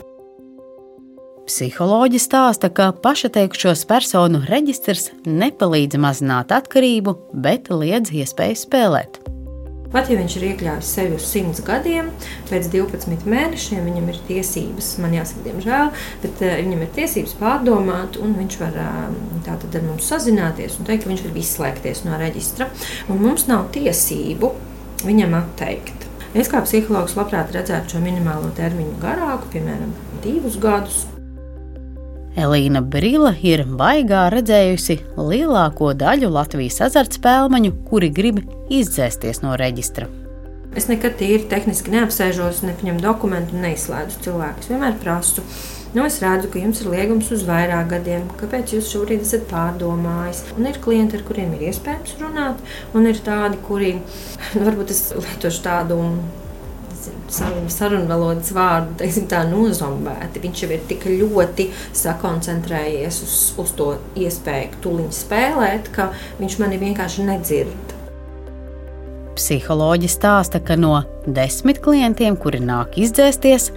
Psiholoģi 1.49 2.19
stāsta, 2.21 2.69
ka 2.69 2.91
pašateikušos 3.01 3.81
personu 3.89 4.43
reģistrs 4.45 5.09
nepalīdz 5.25 5.97
mazināt 5.97 6.53
atkarību, 6.53 7.15
bet 7.33 7.71
liedz 7.73 8.13
iespēju 8.13 8.59
spēlēt. 8.67 9.17
Pat 9.89 10.09
ja 10.11 10.19
viņš 10.19 10.35
ir 10.37 10.43
iekļāvis 10.51 10.89
sevi 10.93 11.15
uz 11.17 11.25
100 11.31 11.63
gadiem, 11.65 12.11
pēc 12.51 12.67
12 12.69 13.25
mēnešiem 13.25 13.87
viņam 13.89 14.11
ir 14.11 14.19
tiesības, 14.27 14.91
man 15.01 15.15
jāsaka, 15.17 15.41
diemžēl, 15.47 15.89
bet 16.21 16.43
uh, 16.45 16.55
viņam 16.61 16.83
ir 16.85 16.91
tiesības 16.99 17.33
pārdomāt, 17.39 18.19
un 18.21 18.37
viņš 18.37 18.59
var 18.61 18.77
uh, 18.77 19.49
ar 19.49 19.87
mums 19.87 20.05
sazināties 20.11 20.77
un 20.77 20.85
teikt, 20.85 21.07
ka 21.07 21.13
viņš 21.13 21.25
grib 21.25 21.41
izslēgties 21.41 22.05
no 22.05 22.21
reģistra. 22.21 22.69
Un 23.09 23.23
mums 23.23 23.47
nav 23.49 23.71
tiesību 23.73 24.53
viņam 25.09 25.37
atteikt. 25.41 26.05
Es 26.37 26.51
kā 26.51 26.61
psihologs 26.61 27.17
labprāt 27.17 27.55
redzētu 27.55 27.95
šo 27.95 28.03
minimālo 28.03 28.51
termiņu 28.57 28.99
garāku, 29.01 29.49
piemēram, 29.55 29.95
divus 30.21 30.59
gadus. 30.61 31.07
Elīna 32.37 32.83
Brīla 32.85 33.31
ir 33.41 33.63
baigā 33.65 34.27
redzējusi 34.29 34.99
lielāko 35.17 35.95
daļu 35.97 36.29
Latvijas 36.29 36.77
azartspēļu, 36.85 37.71
kuri 37.89 38.11
grib 38.13 38.43
izdzēsties 38.69 39.41
no 39.41 39.55
reģistra. 39.57 40.05
Es 40.77 40.85
nekad 40.85 41.15
tīri 41.17 41.47
tehniski 41.49 41.89
neapsēžos, 41.95 42.61
nepaņemu 42.67 43.01
dokumentu 43.01 43.55
un 43.57 43.63
neizslēdzu 43.65 44.21
cilvēku. 44.27 44.61
Es 44.61 44.69
vienmēr 44.69 44.99
prasu, 45.01 45.41
nu, 45.95 46.03
es 46.05 46.19
redzu, 46.21 46.51
ka 46.53 46.61
jums 46.61 46.83
ir 46.83 46.91
liegums 46.93 47.31
uz 47.33 47.41
vairāk 47.47 47.89
gadiem, 47.95 48.27
kāpēc 48.37 48.75
jūs 48.75 48.91
šobrīd 48.93 49.25
esat 49.25 49.47
pārdomājis. 49.49 50.43
Un 50.53 50.69
ir 50.69 50.77
klienti, 50.83 51.17
ar 51.17 51.25
kuriem 51.25 51.55
ir 51.57 51.71
iespējams 51.71 52.19
runāt, 52.21 52.61
un 52.93 53.09
ir 53.09 53.17
tādi, 53.25 53.57
kuri 53.65 53.95
varbūt 54.67 54.93
es 54.93 55.07
lietošu 55.17 55.65
tādu 55.65 55.97
sarunvalodas 57.31 58.51
vārdu, 58.55 58.95
teiksim, 58.99 59.27
nozombēti. 59.51 60.41
Viņš 60.43 60.63
jau 60.63 60.71
ir 60.75 60.81
tik 60.89 61.05
ļoti 61.09 61.69
sakoncentrējies 61.97 63.21
uz, 63.25 63.37
uz 63.61 63.75
to 63.77 63.93
iespēju 64.19 64.81
tuliņu 64.83 65.15
spēlēt, 65.15 65.93
ka 65.95 66.11
viņš 66.41 66.59
mani 66.61 66.81
vienkārši 66.81 67.29
nedzird. 67.29 67.95
Psiholoģi 69.39 70.09
stāsta, 70.11 70.59
ka 70.59 70.75
no 70.75 70.97
desmit 71.23 71.79
klientiem, 71.83 72.35
kuri 72.35 72.59
nāk 72.59 72.97
izdzēsties, 72.99 73.69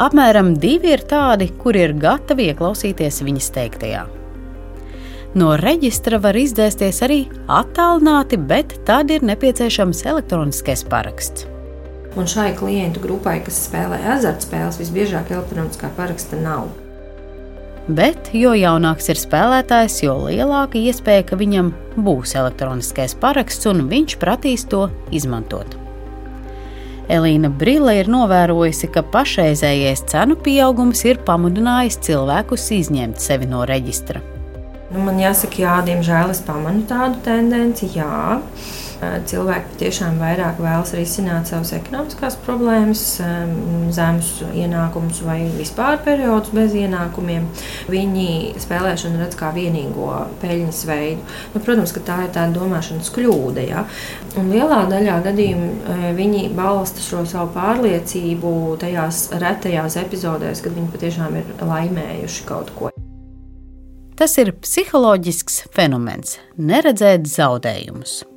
apmēram 0.00 0.54
divi 0.62 0.94
ir 0.94 1.04
tādi, 1.04 1.50
kuri 1.60 1.84
ir 1.84 1.94
gatavi 2.00 2.48
ieklausīties 2.54 3.20
viņas 3.26 3.52
teiktajā. 3.58 4.06
No 5.36 5.52
reģistra 5.60 6.18
var 6.24 6.34
izdzēsties 6.40 7.04
arī 7.06 7.20
attālināti, 7.46 8.40
bet 8.40 8.80
tad 8.88 9.12
ir 9.14 9.22
nepieciešams 9.28 10.02
elektroniskais 10.08 10.88
paraksts. 10.90 11.49
Un 12.18 12.26
šai 12.26 12.50
klientu 12.58 13.02
grupai, 13.04 13.38
kas 13.46 13.58
spēlē 13.68 14.00
azartspēles, 14.16 14.80
visbiežāk 14.82 15.30
elektroniskā 15.30 15.92
paraksta 15.94 16.38
nav. 16.40 16.66
Bet, 17.90 18.32
jo 18.36 18.50
jaunāks 18.54 19.08
ir 19.10 19.18
spēlētājs, 19.18 20.00
jo 20.04 20.16
lielāka 20.26 20.78
iespēja, 20.78 21.24
ka 21.30 21.38
viņam 21.38 21.70
būs 21.98 22.34
elektroniskais 22.38 23.14
paraksts 23.18 23.66
un 23.70 23.86
viņš 23.90 24.18
prasīs 24.22 24.66
to 24.70 24.88
izmantot. 25.14 25.78
Elīna 27.10 27.50
Brīle 27.50 27.96
ir 27.98 28.10
novērojusi, 28.10 28.90
ka 28.94 29.02
pašreizējais 29.14 30.04
cenu 30.10 30.36
pieaugums 30.38 31.02
ir 31.06 31.18
pamudinājis 31.26 31.98
cilvēkus 32.06 32.68
izņemt 32.76 33.22
sevi 33.22 33.48
no 33.50 33.64
reģistra. 33.66 34.22
Nu, 34.90 35.02
man 35.06 35.18
jāsaka, 35.22 35.62
jā, 35.62 35.74
diemžēl 35.86 36.30
es 36.34 36.42
pamanu 36.46 36.84
tādu 36.90 37.18
tendenci. 37.26 37.90
Jā 37.94 38.38
cilvēki 39.00 39.78
tiešām 39.80 40.18
vairāk 40.20 40.60
vēlas 40.60 40.92
risināt 40.96 41.48
savas 41.50 41.72
ekonomiskās 41.76 42.36
problēmas, 42.44 43.02
zemes 43.96 44.30
ienākumus 44.52 45.22
vai 45.24 45.38
vispār 45.56 46.00
periodus 46.04 46.52
bez 46.54 46.74
ienākumiem. 46.76 47.46
Viņi 47.90 48.28
spēlēšanu 48.60 49.22
redz 49.22 49.38
kā 49.40 49.52
vienīgo 49.56 50.10
peļņas 50.42 50.82
veidu. 50.90 51.24
Nu, 51.54 51.62
protams, 51.64 51.94
ka 51.96 52.04
tā 52.06 52.18
ir 52.26 52.34
tāda 52.36 52.54
domāšanas 52.58 53.12
kļūda. 53.14 53.66
Ja? 53.66 53.84
Un 54.40 54.52
lielā 54.52 54.82
daļā 54.90 55.20
gadījumu 55.26 55.98
viņi 56.18 56.46
balsta 56.56 57.04
šo 57.04 57.24
savu 57.28 57.54
pārliecību 57.56 58.54
tajās 58.80 59.30
retajās 59.40 59.96
epizodēs, 60.00 60.64
kad 60.64 60.76
viņi 60.76 60.92
patiešām 60.94 61.40
ir 61.40 61.54
laimējuši 61.64 62.48
kaut 62.48 62.74
ko. 62.76 62.92
Tas 64.20 64.34
ir 64.36 64.52
psiholoģisks 64.52 65.62
fenomens- 65.72 66.36
neredzēt 66.70 67.24
zaudējumus. 67.24 68.29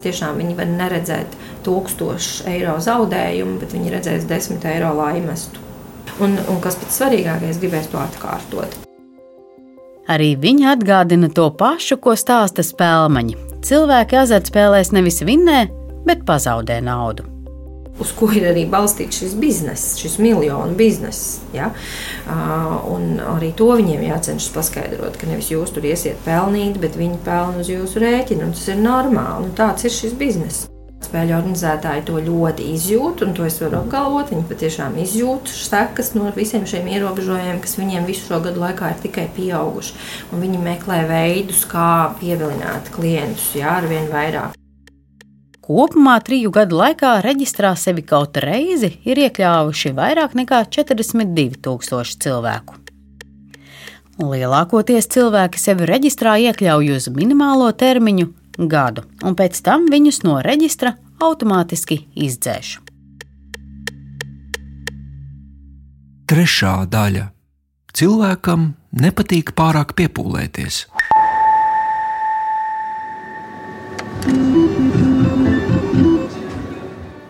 Tiešām 0.00 0.38
viņi 0.40 0.54
var 0.56 0.68
neredzēt 0.68 1.34
tūkstošu 1.66 2.46
eiro 2.48 2.78
zaudējumu, 2.80 3.58
bet 3.60 3.74
viņi 3.76 3.90
redzēs 3.92 4.28
desmit 4.28 4.64
eiro 4.64 4.94
laimestu. 4.96 5.60
Un, 6.24 6.38
un 6.48 6.60
kas 6.64 6.78
pats 6.80 6.96
svarīgākais, 7.00 7.58
gribēs 7.60 7.90
to 7.92 8.00
atkārtot. 8.00 8.78
Arī 10.10 10.30
viņi 10.40 10.70
atgādina 10.72 11.28
to 11.32 11.50
pašu, 11.52 12.00
ko 12.00 12.16
stāsta 12.16 12.64
spēļmaņi. 12.66 13.36
Cilvēki 13.66 14.22
azartspēlēs 14.22 14.94
nevis 14.96 15.20
vinnē, 15.28 15.66
bet 16.08 16.24
pazaudē 16.28 16.80
naudu 16.84 17.28
uz 18.00 18.12
ko 18.16 18.30
ir 18.36 18.48
arī 18.50 18.64
balstīts 18.70 19.20
šis 19.22 19.36
bizness, 19.40 19.94
šis 20.00 20.18
miljonu 20.22 20.74
bizness. 20.78 21.38
Ja? 21.54 21.70
Un 22.90 23.20
arī 23.36 23.52
to 23.56 23.70
viņiem 23.78 24.06
jācenšas 24.08 24.50
paskaidrot, 24.56 25.20
ka 25.20 25.30
nevis 25.30 25.52
jūs 25.52 25.74
tur 25.76 25.86
iesiet 25.86 26.20
pelnīt, 26.26 26.80
bet 26.82 26.98
viņi 26.98 27.22
pelna 27.26 27.64
uz 27.64 27.70
jūsu 27.72 28.02
rēķinu. 28.02 28.52
Tas 28.56 28.68
ir 28.72 28.82
normāli, 28.82 29.48
un 29.48 29.56
tāds 29.58 29.86
ir 29.88 29.94
šis 29.94 30.16
bizness. 30.18 30.66
Spēļu 31.00 31.32
organizētāji 31.32 32.02
to 32.10 32.18
ļoti 32.20 32.66
izjūt, 32.74 33.22
un 33.24 33.32
to 33.34 33.46
es 33.48 33.56
varu 33.62 33.78
apgalvot. 33.80 34.34
Viņi 34.34 34.44
patiešām 34.50 34.98
izjūt 35.00 35.48
sekas 35.48 36.12
no 36.12 36.28
visiem 36.36 36.68
šiem 36.68 36.90
ierobežojumiem, 36.92 37.62
kas 37.64 37.78
viņiem 37.80 38.06
visu 38.10 38.28
šo 38.28 38.42
gadu 38.44 38.60
laikā 38.60 38.92
ir 38.92 39.02
tikai 39.08 39.26
pieauguši. 39.34 39.96
Un 40.30 40.44
viņi 40.44 40.60
meklē 40.68 41.02
veidus, 41.08 41.64
kā 41.72 42.12
pievilināt 42.20 42.92
klientus 42.94 43.48
jā, 43.56 43.80
ar 43.80 43.88
vien 43.90 44.12
vairāk. 44.12 44.59
Kopumā 45.70 46.16
triju 46.26 46.50
gadu 46.50 46.80
laikā 46.80 47.12
reģistrā 47.22 47.68
sevi 47.78 48.02
kaut 48.02 48.34
reizi 48.42 48.88
ir 49.06 49.20
iekļāvuši 49.22 49.92
vairāk 49.94 50.32
nekā 50.34 50.64
42,000 50.66 52.16
cilvēku. 52.24 52.74
Lielākoties 54.18 55.06
cilvēki 55.14 55.62
sevi 55.62 55.86
reģistrā 55.86 56.32
iekļauj 56.48 56.90
uz 56.96 57.06
minimālo 57.14 57.70
termiņu, 57.70 58.26
gadu, 58.72 59.06
un 59.22 59.38
pēc 59.38 59.62
tam 59.62 59.86
viņus 59.92 60.18
no 60.26 60.40
reģistra 60.42 60.96
automātiski 61.22 62.00
izdzēš. 62.18 62.80
Trešā 66.26 66.74
daļa- 66.90 67.30
cilvēkam 68.00 68.72
nepatīk 69.06 69.54
pārāk 69.54 69.94
piepūlēties. 69.94 70.82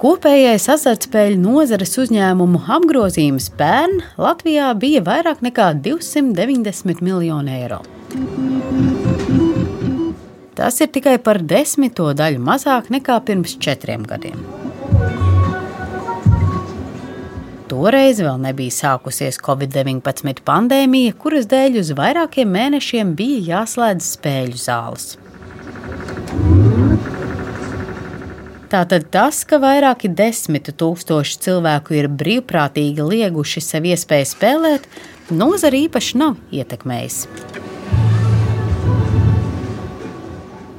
Kopējais 0.00 0.64
azartspēļu 0.72 1.36
nozares 1.42 1.90
uzņēmumu 2.00 2.62
apgrozījums 2.72 3.50
pērn 3.58 3.98
Latvijā 4.16 4.70
bija 4.80 5.02
vairāk 5.04 5.42
nekā 5.44 5.66
290 5.84 7.02
miljoni 7.04 7.52
eiro. 7.58 7.82
Tas 10.56 10.80
ir 10.80 10.88
tikai 10.94 11.18
par 11.20 11.42
desmito 11.44 12.08
daļu 12.16 12.40
mazāk 12.46 12.88
nekā 12.94 13.18
pirms 13.28 13.58
četriem 13.60 14.08
gadiem. 14.08 14.40
Toreiz 17.68 18.24
vēl 18.24 18.40
nebija 18.40 18.72
sākusies 18.78 19.36
Covid-19 19.44 20.40
pandēmija, 20.48 21.12
kuras 21.20 21.44
dēļ 21.52 21.76
uz 21.84 21.92
vairākiem 22.00 22.56
mēnešiem 22.56 23.12
bija 23.20 23.44
jāslēdz 23.52 24.14
spēļu 24.16 24.64
zāles. 24.64 25.12
Tātad 28.70 29.08
tas, 29.10 29.40
ka 29.42 29.58
vairāki 29.58 30.06
desmit 30.14 30.68
tūkstoši 30.78 31.40
cilvēku 31.42 31.96
ir 31.98 32.06
brīvprātīgi 32.06 33.02
lieguši 33.02 33.62
sev 33.66 33.88
iespēju 33.90 34.28
spēlēt, 34.30 34.86
nozara 35.34 35.74
īpaši 35.88 36.20
nav 36.20 36.38
ietekmējis. 36.54 37.24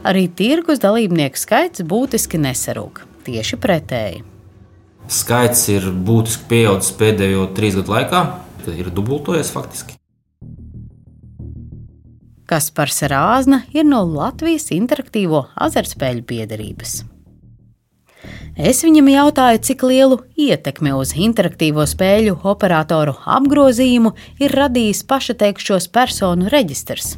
Arī 0.07 0.23
tirgus 0.31 0.79
dalībnieku 0.81 1.37
skaits 1.37 1.83
būtiski 1.83 2.39
nesarūk. 2.39 3.03
Tieši 3.27 3.59
pretēji. 3.61 4.23
Skaits 5.11 5.67
ir 5.75 5.91
būtiski 5.91 6.47
pieaudzis 6.47 6.95
pēdējo 6.95 7.49
trīs 7.57 7.75
gadu 7.75 7.97
laikā, 7.97 8.25
tad 8.63 8.73
ir 8.79 8.87
dubultojies 8.95 9.51
faktiski. 9.51 9.99
Kaspars 12.47 13.03
Rāzna 13.11 13.65
ir 13.75 13.83
no 13.83 14.05
Latvijas 14.07 14.71
interaktīvo 14.71 15.49
azartspēļu 15.67 16.29
biedrības. 16.31 17.01
Es 18.59 18.81
viņam 18.83 19.07
jautāju, 19.07 19.59
cik 19.63 19.83
lielu 19.87 20.17
ietekmi 20.35 20.91
uz 20.91 21.13
interaktīvo 21.15 21.85
spēļu 21.87 22.41
operatoru 22.43 23.13
apgrozījumu 23.23 24.11
ir 24.43 24.51
radījis 24.51 25.05
pašateikšos 25.07 25.87
personu 25.87 26.49
reģistrs. 26.51 27.13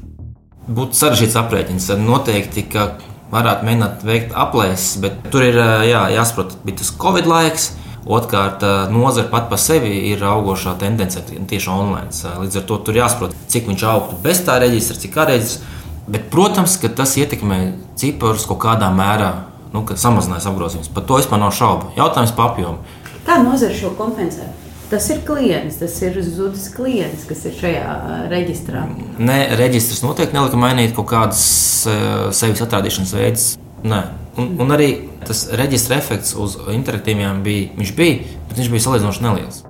Būtu 0.69 0.93
sarežģīts 0.99 1.37
aprēķins. 1.41 1.87
Noteikti, 1.97 2.67
ka 2.69 2.91
varētu 3.33 3.65
mēģināt 3.65 4.05
veikt 4.05 4.35
aplēses, 4.37 4.99
bet 5.01 5.23
tur 5.33 5.47
ir 5.47 5.57
jā, 5.89 6.03
jāsaprot, 6.13 6.53
bija 6.67 6.83
tas 6.83 6.93
Covid 7.01 7.29
laiks. 7.29 7.71
Otrkārt, 8.03 8.61
nozara 8.91 9.29
pat 9.31 9.47
par 9.49 9.61
sevi 9.63 10.11
ir 10.11 10.21
augošā 10.27 10.75
tendence 10.77 11.21
tieši 11.23 11.71
online. 11.71 12.11
Līdz 12.43 12.59
ar 12.59 12.67
to 12.67 12.77
tur 12.83 12.99
jāsaprot, 12.99 13.33
cik 13.49 13.71
viņš 13.71 13.85
augtu 13.89 14.19
bez 14.21 14.43
tā 14.45 14.59
reģistra, 14.61 14.99
cik 15.01 15.15
kā 15.15 15.25
reģistra. 15.31 15.71
Bet, 16.03 16.27
protams, 16.29 16.75
ka 16.77 16.91
tas 16.91 17.15
ietekmē 17.15 17.59
ciparus 17.97 18.43
kaut 18.49 18.59
kādā 18.65 18.91
mērā 18.91 19.31
nu, 19.73 19.85
samazinājis 19.85 20.49
apgrozījums. 20.49 20.91
Par 20.93 21.05
to 21.07 21.19
vispār 21.19 21.41
nav 21.41 21.53
šaubu. 21.55 21.93
Jautājums 21.97 22.35
par 22.37 22.53
apjomu. 22.53 22.99
Kā 23.27 23.39
nozara 23.43 23.75
šo 23.77 23.93
kompensē? 23.97 24.49
Tas 24.93 25.07
ir 25.09 25.23
klients, 25.25 25.79
tas 25.79 25.95
ir 26.05 26.19
zudis 26.21 26.67
klients, 26.75 27.23
kas 27.25 27.45
ir 27.49 27.55
šajā 27.57 27.93
reģistrā. 28.29 28.83
Nē, 29.17 29.39
reģistrs 29.57 30.03
noteikti 30.05 30.37
nelika 30.37 30.59
mainīt 30.59 30.93
kaut 30.93 31.09
kādas 31.09 31.43
uh, 31.89 32.27
sevis 32.35 32.61
atrādīšanas 32.61 33.13
veidus. 33.17 33.47
Nē. 33.83 34.03
Un, 34.37 34.53
un 34.61 34.73
arī 34.73 34.89
tas 35.25 35.47
reģistra 35.57 35.97
efekts 36.01 36.33
uz 36.37 36.57
interaktīviem 36.73 37.41
bija, 37.45 37.69
viņš 37.77 37.93
bija, 37.97 38.33
bet 38.49 38.59
viņš 38.61 38.73
bija 38.73 38.85
salīdzinoši 38.85 39.25
neliels. 39.25 39.63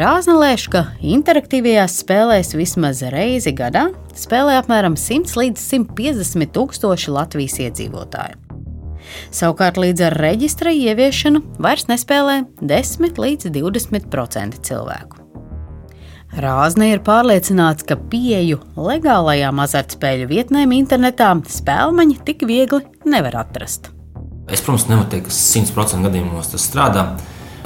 Rāzna 0.00 0.36
lēš, 0.38 0.68
ka 0.70 0.84
interaktīvajās 1.02 1.96
spēlēs 2.04 2.54
vismaz 2.54 3.02
reizi 3.10 3.50
gadā 3.56 3.88
spēlē 4.14 4.60
apmēram 4.60 4.94
100 4.94 5.34
līdz 5.40 5.64
150 5.66 6.54
tūkstoši 6.54 7.16
Latvijas 7.16 7.58
iedzīvotāju. 7.66 8.49
Savukārt 9.34 9.80
līdz 9.80 10.04
ar 10.08 10.18
reģistra 10.20 10.74
ieviešanu 10.74 11.42
vairs 11.62 11.88
nespēlē 11.90 12.42
10 12.60 13.20
līdz 13.20 13.50
20% 13.54 14.60
cilvēku. 14.66 15.20
Rāzne 16.30 16.92
ir 16.92 17.00
pārliecināts, 17.02 17.82
ka 17.82 17.96
pieeju 17.98 18.60
legālajām 18.78 19.58
azartspēļu 19.64 20.28
vietnēm 20.30 20.76
internetā 20.76 21.32
spēlmeņi 21.50 22.20
tik 22.28 22.44
viegli 22.46 22.84
nevar 23.02 23.40
atrast. 23.42 23.90
Es, 24.46 24.62
protams, 24.62 24.86
nevaru 24.90 25.08
teikt, 25.10 25.26
ka 25.26 25.34
100% 25.34 26.06
gadījumos 26.06 26.52
tas 26.52 26.68
strādā, 26.70 27.04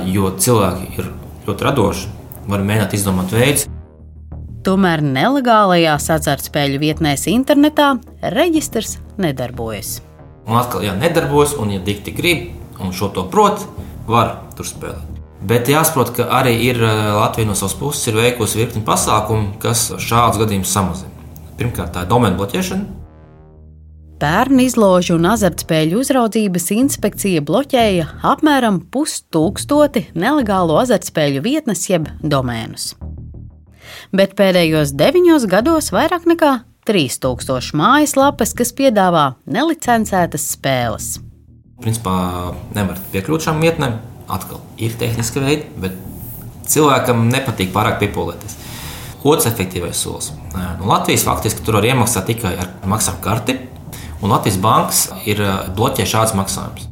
jo 0.08 0.32
cilvēki 0.32 0.88
ir 0.96 1.12
ļoti 1.44 1.68
radoši, 1.68 2.10
var 2.48 2.64
mēģināt 2.64 2.96
izdomāt 2.96 3.36
veidus. 3.36 3.68
Tomēr 4.64 5.04
nelegālajās 5.04 6.08
azartspēļu 6.16 6.80
vietnēs 6.80 7.26
internetā 7.28 7.90
reģistrs 8.32 8.96
nedarbojas. 9.20 9.98
Un 10.44 10.58
atkal, 10.60 10.84
ja 10.84 10.92
nedarbojas, 10.98 11.54
un 11.58 11.72
ja 11.72 11.80
dikti 11.80 12.12
grib, 12.12 12.48
un 12.80 12.92
šo 12.92 13.08
to 13.14 13.24
prot, 13.32 13.64
var 14.06 14.36
tur 14.56 14.68
spēlēt. 14.68 15.10
Bet 15.44 15.68
jāsaprot, 15.68 16.14
ka 16.16 16.28
arī 16.38 16.54
ir 16.70 16.80
Latvija 16.80 17.48
no 17.48 17.56
savas 17.58 17.76
puses 17.76 18.08
ir 18.08 18.16
veikusi 18.16 18.60
virkni 18.62 18.84
pasākumu, 18.84 19.58
kas 19.60 19.90
šādus 20.00 20.40
gadījumus 20.40 20.72
samazina. 20.72 21.10
Pirmkārt, 21.58 21.92
tā 21.94 22.04
ir 22.04 22.10
domēna 22.10 22.38
bloķēšana. 22.38 23.02
Pērn 24.24 24.60
izložu 24.62 25.18
un 25.18 25.26
azartspēļu 25.32 25.98
uzraudzības 26.00 26.70
inspekcija 26.72 27.42
bloķēja 27.44 28.06
apmēram 28.24 28.78
pustūkstoti 28.94 30.06
nelegālo 30.16 30.78
azartspēļu 30.80 31.42
vietnes 31.44 31.82
jeb 31.90 32.08
domēnus. 32.22 32.94
Bet 34.14 34.36
pēdējos 34.38 34.94
deviņos 34.96 35.48
gados 35.50 35.90
vairāk 35.92 36.28
nekā 36.30 36.54
3000 36.88 37.74
mājaslapas, 37.78 38.54
kas 38.56 38.72
piedāvā 38.76 39.34
nelicencētas 39.46 40.48
spēles. 40.54 41.14
Principā 41.82 42.16
nevar 42.76 43.00
piekļūt 43.12 43.48
šām 43.48 43.62
vietnēm. 43.64 43.98
Atkal 44.34 44.62
ir 44.80 44.94
tehniski 45.00 45.42
veidi, 45.42 45.66
bet 45.80 45.96
cilvēkam 46.70 47.26
nepatīk 47.28 47.74
pārāk 47.74 47.98
piepūlēties. 48.00 48.56
Otrs 49.24 49.48
efektīvais 49.48 50.00
solis. 50.00 50.30
Nu, 50.54 50.88
Latvijas 50.88 51.24
faktiski 51.24 51.64
tur 51.64 51.78
var 51.78 51.88
iemaksāt 51.88 52.28
tikai 52.28 52.54
ar 52.60 52.72
maksājumu 52.88 53.24
karti, 53.24 53.58
un 54.20 54.32
Latvijas 54.32 54.60
bankas 54.60 55.06
ir 55.28 55.40
bloķējušas 55.76 56.12
šāds 56.16 56.36
maksājums. 56.36 56.90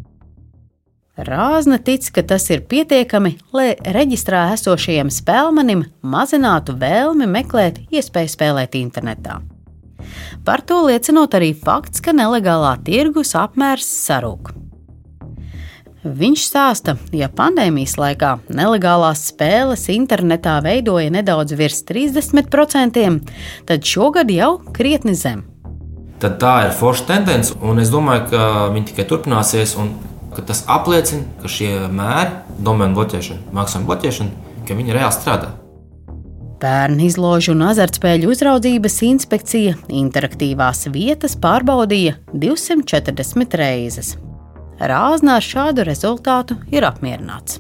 Rāzna 1.12 1.76
tic, 1.76 2.07
ka 2.09 2.24
tas 2.24 2.48
ir 2.48 2.64
pietiekami, 2.64 3.35
lai 3.52 3.74
reģistrā 3.76 4.46
esošajam 4.55 5.12
spēlmanim 5.12 5.85
mazinātu 6.00 6.72
vēlmi 6.81 7.28
meklēt 7.28 7.83
iespēju 7.92 8.33
spēlēt 8.33 8.81
internetā. 8.81 9.42
Par 10.42 10.59
to 10.66 10.81
liecinot 10.88 11.37
arī 11.38 11.52
fakts, 11.55 12.02
ka 12.02 12.11
nelegālā 12.11 12.74
tirgus 12.83 13.37
apmērs 13.38 13.87
sarūk. 13.87 14.50
Viņš 16.02 16.44
stāsta, 16.48 16.96
ja 17.14 17.28
pandēmijas 17.31 17.94
laikā 17.94 18.33
nelegālās 18.50 19.22
spēles 19.31 19.87
internetā 19.94 20.57
veidoja 20.64 21.12
nedaudz 21.14 21.55
virs 21.55 21.85
30%, 21.87 23.07
tad 23.70 23.87
šogad 23.87 24.35
jau 24.35 24.57
krietni 24.74 25.14
zem. 25.14 25.44
Tad 26.18 26.40
tā 26.42 26.57
ir 26.66 26.74
forša 26.74 27.07
tendence, 27.07 27.55
un 27.62 27.78
es 27.78 27.94
domāju, 27.94 28.26
ka 28.35 28.50
viņi 28.74 28.90
tikai 28.90 29.07
turpināsies. 29.14 29.78
Tas 30.42 30.66
apliecina, 30.66 31.22
ka 31.38 31.55
šie 31.55 31.70
mēri, 31.87 32.35
domēnu 32.66 32.98
bloķēšana, 32.98 33.52
maksājuma 33.55 33.92
bloķēšana, 33.92 34.55
ka 34.66 34.74
viņi 34.74 34.98
reāli 34.98 35.20
strādā. 35.20 35.55
Bērnu 36.62 37.09
izložu 37.09 37.57
un 37.57 37.64
azartspēļu 37.66 38.29
uzraudzības 38.31 39.01
inspekcija 39.09 39.75
interaktīvās 39.90 40.85
vietas 40.94 41.35
pārbaudīja 41.42 42.14
240 42.31 43.57
reizes. 43.59 44.12
Rāznā 44.79 45.40
ar 45.40 45.46
šādu 45.46 45.83
rezultātu 45.88 46.61
ir 46.70 46.87
apmierināts. 46.87 47.59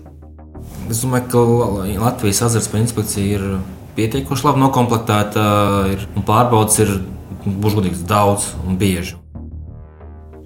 Es 0.90 1.02
domāju, 1.02 1.26
ka 1.32 1.42
Latvijas 2.04 2.44
azartspēļu 2.46 2.86
inspekcija 2.86 3.40
ir 3.40 3.48
pietiekoši 3.96 4.46
labi 4.46 4.62
noklāpta, 4.62 5.18
un 6.14 6.28
pārbaudas 6.28 6.78
ir 6.84 6.94
būs 7.42 8.06
daudz 8.06 8.52
un 8.62 8.78
bieži. 8.78 9.18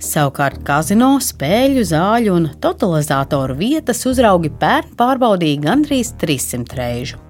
Savukārt 0.01 0.61
kazino, 0.65 1.15
spēļu, 1.25 1.85
zāļu 1.89 2.33
un 2.37 2.49
totalizatoru 2.61 3.57
vietas 3.57 4.05
uzraugi 4.09 4.53
pērn 4.61 4.97
pārbaudīja 4.97 5.63
gandrīz 5.69 6.13
300 6.21 6.81
reižu. 6.81 7.26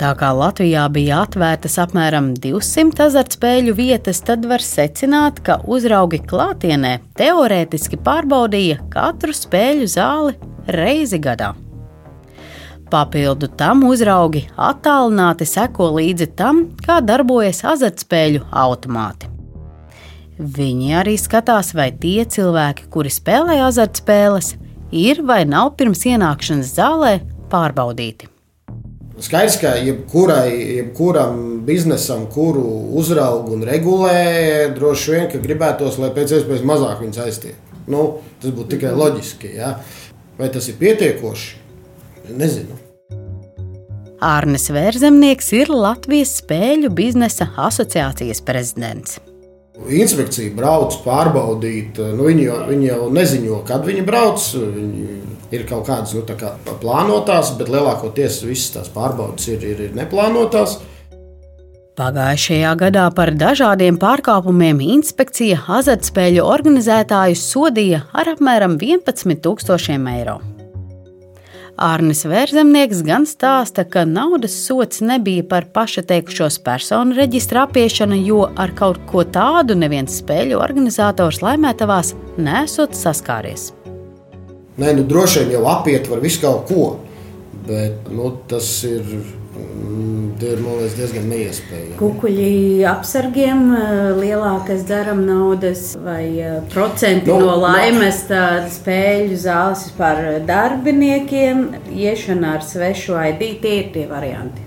Tā 0.00 0.14
kā 0.16 0.30
Latvijā 0.32 0.86
bija 0.88 1.18
atvērtas 1.26 1.74
apmēram 1.82 2.30
200 2.40 3.02
azartspēļu 3.10 3.74
vietas, 3.76 4.22
tad 4.24 4.46
var 4.48 4.62
secināt, 4.64 5.42
ka 5.44 5.58
uzraugi 5.68 6.22
klātienē 6.24 6.94
teorētiski 7.20 7.98
pārbaudīja 8.06 8.78
katru 8.94 9.34
spēļu 9.36 9.90
zāli 9.92 10.38
reizi 10.72 11.20
gadā. 11.20 11.50
Papildu 12.90 13.50
tam 13.60 13.84
uzraugi 13.90 14.46
attālināti 14.56 15.44
seko 15.44 15.90
līdzi 15.98 16.30
tam, 16.32 16.64
kā 16.80 17.02
darbojas 17.04 17.60
azartspēļu 17.74 18.48
automāti. 18.64 19.28
Viņi 20.40 20.96
arī 20.96 21.18
skatās, 21.20 21.74
vai 21.76 21.90
tie 21.92 22.24
cilvēki, 22.24 22.88
kuri 22.88 23.12
spēlē 23.12 23.60
azartspēles, 23.68 24.54
ir 24.96 25.20
vai 25.28 25.42
nav 25.44 25.74
pirms 25.76 26.08
ienākšanas 26.08 26.76
zālē 26.80 27.16
pārbaudīti. 27.52 28.39
Skaidrs, 29.20 29.58
ka 29.60 29.74
jebkurai, 29.76 30.48
jebkuram 30.78 31.60
biznesam, 31.66 32.24
kuru 32.32 32.64
uzrauga 32.96 33.52
un 33.52 33.64
regulē, 33.68 34.70
droši 34.76 35.16
vien, 35.16 35.26
gribētos, 35.44 35.98
lai 36.00 36.12
pēc 36.16 36.38
iespējas 36.38 36.64
mazāk 36.64 37.02
viņas 37.04 37.24
aiztiek. 37.26 37.72
Nu, 37.90 38.20
tas 38.40 38.54
būtu 38.54 38.76
tikai 38.76 38.94
loģiski. 38.96 39.54
Ja? 39.58 39.74
Vai 40.38 40.48
tas 40.52 40.70
ir 40.72 40.78
pietiekoši? 40.80 41.58
Nezinu. 42.30 42.78
Ārnes 44.24 44.68
Vērzemnieks 44.72 45.48
ir 45.56 45.72
Latvijas 45.72 46.36
Spēļu 46.42 46.92
biznesa 46.92 47.48
asociācijas 47.60 48.42
prezidents. 48.44 49.18
Inspekcija 49.88 50.52
brauc 50.54 50.98
pārbaudīt, 51.04 51.98
nu, 52.12 52.26
viņi, 52.28 52.44
jau, 52.50 52.58
viņi 52.68 52.88
jau 52.90 53.08
neziņo, 53.16 53.62
kad 53.68 53.86
viņi 53.86 54.04
brauc. 54.06 54.44
Viņi 54.60 55.06
ir 55.50 55.66
kaut 55.68 55.88
kādas 55.88 56.14
nu, 56.14 56.22
kā 56.28 56.54
plānotās, 56.82 57.54
bet 57.58 57.72
lielākoties 57.72 58.42
visas 58.46 58.74
tās 58.76 58.92
pārbaudes 58.94 59.48
ir, 59.50 59.64
ir, 59.66 59.84
ir 59.88 59.96
neplānotās. 59.98 60.78
Pagājušajā 62.00 62.70
gadā 62.80 63.08
par 63.12 63.34
dažādiem 63.36 63.98
pārkāpumiem 64.00 64.78
inspekcija 64.84 65.58
azartspēļu 65.80 66.46
organizētājus 66.46 67.42
sodīja 67.50 68.06
ar 68.16 68.32
apmēram 68.36 68.78
11,000 68.80 70.08
eiro. 70.14 70.38
Arnis 71.76 72.24
Vērzemnieks 72.28 73.02
gan 73.06 73.26
stāsta, 73.28 73.84
ka 73.88 74.04
naudas 74.08 74.54
sots 74.66 75.02
nebija 75.04 75.44
par 75.48 75.68
pašateikušos 75.74 76.58
personu 76.64 77.16
reģistra 77.18 77.66
apiešanu, 77.68 78.18
jo 78.26 78.44
ar 78.56 78.74
kaut 78.78 79.00
ko 79.10 79.24
tādu 79.24 79.76
neviens 79.78 80.20
spēļu 80.22 80.58
organizators 80.60 81.42
laimētavās 81.44 82.14
nesot 82.38 82.96
saskāries. 82.98 83.70
Nē, 84.80 84.94
nu, 84.96 85.04
droši 85.04 85.44
vien 85.44 85.58
jau 85.58 85.66
apiet 85.72 86.08
var 86.08 86.22
visu 86.24 86.40
kaut 86.44 86.70
ko, 86.70 86.84
bet 87.68 88.08
nu, 88.10 88.32
tas 88.48 88.68
ir 88.88 89.04
ir 90.42 90.60
liekas, 90.64 90.94
diezgan 90.98 91.28
neiespējami. 91.30 91.96
Kukuļi 91.98 92.84
apsargiem, 92.88 93.62
eh, 93.76 94.00
lielākas 94.18 94.84
dzerama 94.88 95.26
naudas 95.26 95.96
vai 96.04 96.24
eh, 96.40 96.60
procenti 96.72 97.30
nu, 97.30 97.38
no 97.44 97.56
laimes, 97.60 98.24
tādas 98.28 98.78
spēļu 98.80 99.38
zāles 99.44 99.88
par 99.98 100.22
darbiniekiem, 100.48 101.66
iešana 101.92 102.56
ar 102.58 102.66
svešu 102.66 103.18
ID, 103.30 103.44
tie 103.62 103.76
ir 103.82 103.90
tie 103.94 104.06
varianti. 104.10 104.66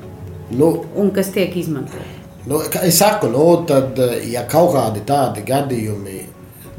Nu, 0.54 0.76
Un 0.96 1.10
kas 1.12 1.32
tiek 1.34 1.56
izmantoti? 1.58 2.22
Nu, 2.46 2.60
es 2.84 3.00
saku, 3.00 3.32
nu, 3.32 3.48
tad, 3.68 3.98
eh, 4.00 4.30
ja 4.34 4.46
kaut 4.50 4.74
kādi 4.76 5.04
tādi 5.08 5.46
gadījumi 5.48 6.22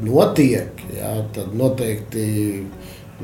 notiek, 0.05 0.81
jā, 0.95 1.13
tad 1.35 1.53
noteikti 1.55 2.25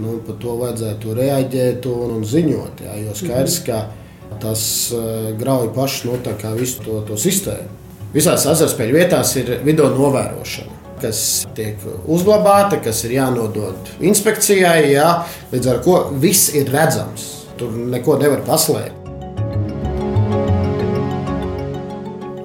nu, 0.02 0.20
par 0.26 0.38
to 0.40 0.56
vajadzētu 0.60 1.16
reaģēt 1.18 1.88
un, 1.92 2.14
un 2.18 2.24
ziņot. 2.28 2.86
Jā, 2.86 2.96
jo 3.06 3.16
skaidrs, 3.16 3.60
mm 3.60 3.66
-hmm. 3.66 3.90
ka 3.90 4.01
tas 4.40 4.64
uh, 4.96 5.32
grauj 5.38 5.72
pašu 5.76 6.12
no, 6.12 6.20
nu, 6.24 6.54
visu 6.60 6.84
to, 6.86 7.02
to 7.08 7.18
sistēmu. 7.20 7.80
Visās 8.12 8.46
azartspēļu 8.52 8.98
vietās 8.98 9.36
ir 9.40 9.54
video 9.64 9.90
novērošana. 9.96 10.80
Kas 11.02 11.48
tiek 11.58 11.82
uzglabāta, 12.12 12.78
kas 12.84 13.06
ir 13.08 13.16
jānodod 13.16 13.94
inspekcijai, 14.06 14.92
jā, 14.92 15.12
līdz 15.54 15.70
ar 15.72 15.80
to 15.86 16.00
viss 16.22 16.52
ir 16.54 16.70
redzams. 16.70 17.30
Tur 17.58 17.72
neko 17.72 18.20
nevar 18.22 18.44
paslēpt. 18.46 19.02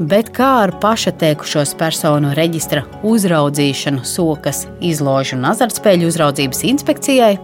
Bet 0.06 0.28
kā 0.36 0.48
ar 0.66 0.70
pašateikušos 0.78 1.72
personu 1.80 2.30
reģistra 2.36 2.84
uzraudzīšanu 3.08 4.04
sokas 4.06 4.66
izložu 4.84 5.38
un 5.38 5.48
azartspēļu 5.50 6.10
uzraudzības 6.12 6.62
inspekcijai 6.68 7.34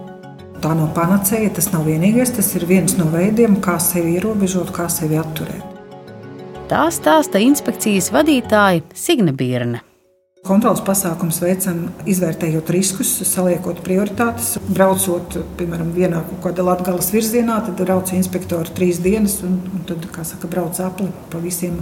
tā 0.63 0.73
nav 0.77 0.93
panacēja, 0.95 1.51
tas 1.57 1.69
nav 1.73 1.87
vienīgais, 1.89 2.35
tas 2.37 2.53
ir 2.57 2.67
viens 2.69 2.95
no 2.99 3.09
veidiem, 3.11 3.59
kā 3.63 3.77
sevi 3.83 4.17
ierobežot, 4.17 4.71
kā 4.75 4.87
sevi 4.91 5.19
atturēt. 5.19 5.63
Tā 6.71 6.85
stāsta 6.95 7.41
inspekcijas 7.43 8.13
vadītāja 8.15 8.85
Signe 8.95 9.35
Birne. 9.35 9.83
Kontrolas 10.43 10.81
pasākums 10.83 11.37
veicam, 11.39 11.85
izvērtējot 12.09 12.67
riskus, 12.75 13.11
saliekot 13.29 13.77
prioritātes. 13.85 14.57
Braucot, 14.67 15.37
piemēram, 15.55 15.93
vienā 15.95 16.19
kaut 16.27 16.41
kādā 16.49 16.65
latgales 16.67 17.13
virzienā, 17.15 17.61
tad 17.63 17.79
brauc 17.79 18.11
inspektori 18.11 18.73
trīs 18.75 18.99
dienas, 19.03 19.37
un, 19.47 19.55
un 19.71 19.85
tad, 19.87 20.03
kā 20.11 20.25
saka, 20.27 20.49
brauc 20.51 20.81
apli 20.83 21.07
pa 21.31 21.39
visiem 21.39 21.79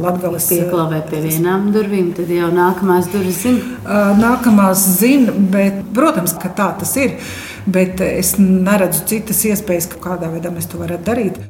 latgales. 0.00 0.48
Pieklāvē 0.54 1.02
pie 1.10 1.20
vienām 1.26 1.68
durvīm, 1.74 2.14
tad 2.16 2.32
jau 2.32 2.48
nākamās 2.56 3.12
durvis 3.12 3.42
zina. 3.44 3.76
Nākamās 4.22 4.88
zina, 4.96 5.36
bet, 5.52 5.84
protams, 5.92 6.32
ka 6.40 6.48
tā 6.48 6.72
tas 6.80 6.96
ir 6.96 7.18
bet 7.66 8.00
es 8.04 8.36
neredzu 8.38 9.04
citas 9.10 9.42
iespējas, 9.48 9.90
kādā 10.02 10.30
veidā 10.32 10.52
mēs 10.54 10.70
to 10.70 10.80
varētu 10.82 11.08
darīt. 11.08 11.42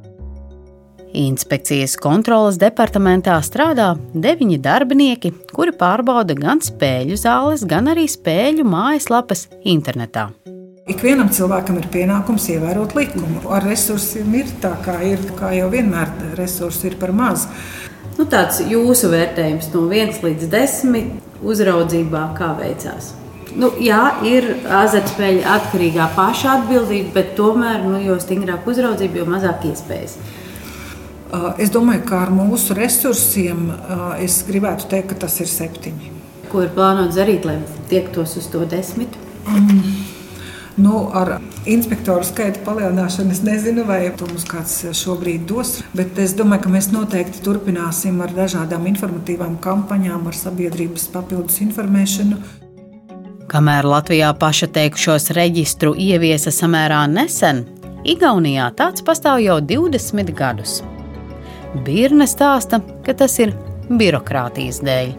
Inspekcijas 1.12 1.98
kontrolas 2.00 2.56
departamentā 2.56 3.34
strādā 3.44 3.90
deviņi 4.16 4.56
darbinieki, 4.64 5.32
kuri 5.52 5.74
pārbauda 5.76 6.36
gan 6.38 6.62
spēļu 6.64 7.18
zāles, 7.20 7.66
gan 7.68 7.92
arī 7.92 8.06
spēļu 8.08 8.64
mājaslapas 8.64 9.50
internetā. 9.68 10.30
Ikvienam 10.88 11.28
cilvēkam 11.30 11.76
ir 11.78 11.90
pienākums 11.92 12.48
ievērot 12.50 12.96
likumu. 12.98 13.44
Ar 13.52 13.62
resursiem 13.68 14.32
ir 14.40 14.48
tā, 14.64 14.72
kā 14.82 14.96
ir, 15.06 15.20
kā 15.38 15.52
jau 15.54 15.68
vienmēr 15.70 16.10
resursi 16.40 16.88
ir 16.90 16.98
par 16.98 17.12
maz. 17.14 17.46
Nu, 18.16 18.26
tāds 18.26 18.58
jūsu 18.66 19.12
vērtējums 19.12 19.70
no 19.76 19.86
1 19.92 20.24
līdz 20.24 20.50
10 20.52 21.44
uzraudzībā, 21.44 22.24
kā 22.38 22.54
veicās? 22.58 23.12
Nu, 23.58 23.68
jā, 23.82 24.00
ir 24.24 24.46
azartspēļu 24.80 25.42
atkarīgā 25.54 26.06
paša 26.16 26.54
atbildība, 26.58 27.12
bet 27.18 27.34
tomēr, 27.36 27.82
nu, 27.84 27.98
jo 28.00 28.16
stingrāk 28.22 28.68
uzraudzība, 28.68 29.20
jo 29.20 29.26
mazāk 29.28 29.66
iespējas. 29.68 30.16
Es 31.60 31.72
domāju, 31.72 32.04
ka 32.08 32.22
ar 32.26 32.32
mūsu 32.32 32.76
resursiem 32.76 33.70
es 34.20 34.42
gribētu 34.48 34.88
teikt, 34.92 35.12
ka 35.12 35.22
tas 35.26 35.38
ir 35.40 35.48
septiņi. 35.48 36.10
Ko 36.52 36.64
ir 36.64 36.72
plānots 36.76 37.16
darīt, 37.16 37.46
lai 37.48 37.58
tiektos 37.92 38.36
uz 38.40 38.48
to 38.52 38.66
desmit? 38.68 39.16
Mm. 39.48 39.84
Nu, 40.76 41.10
ar 41.12 41.34
inspektoru 41.68 42.24
skaita 42.24 42.62
palielināšanu 42.64 43.34
es 43.34 43.42
nezinu, 43.44 43.84
vai 43.88 44.06
to 44.16 44.24
mums 44.28 44.46
kāds 44.48 44.78
šobrīd 44.96 45.44
dos. 45.48 45.74
Bet 45.96 46.16
es 46.20 46.32
domāju, 46.36 46.64
ka 46.64 46.72
mēs 46.72 46.88
noteikti 46.94 47.44
turpināsim 47.44 48.22
ar 48.24 48.32
dažādām 48.32 48.88
informatīvām 48.88 49.58
kampaņām, 49.60 50.24
ar 50.28 50.38
sabiedrības 50.38 51.10
papildus 51.12 51.60
informēšanu. 51.64 52.40
Kamēr 53.52 53.84
Latvijā 53.84 54.30
pašateikušos 54.40 55.26
reģistru 55.36 55.90
ieviesa 56.00 56.48
samērā 56.48 57.02
nesen, 57.12 57.66
Igaunijā 58.08 58.70
tāds 58.78 59.04
pastāv 59.04 59.42
jau 59.44 59.58
20 59.60 60.32
gadus. 60.38 60.78
Birne 61.84 62.24
stāsta, 62.24 62.80
ka 63.04 63.12
tas 63.12 63.36
ir 63.44 63.52
birokrātijas 63.92 64.80
dēļ. 64.88 65.12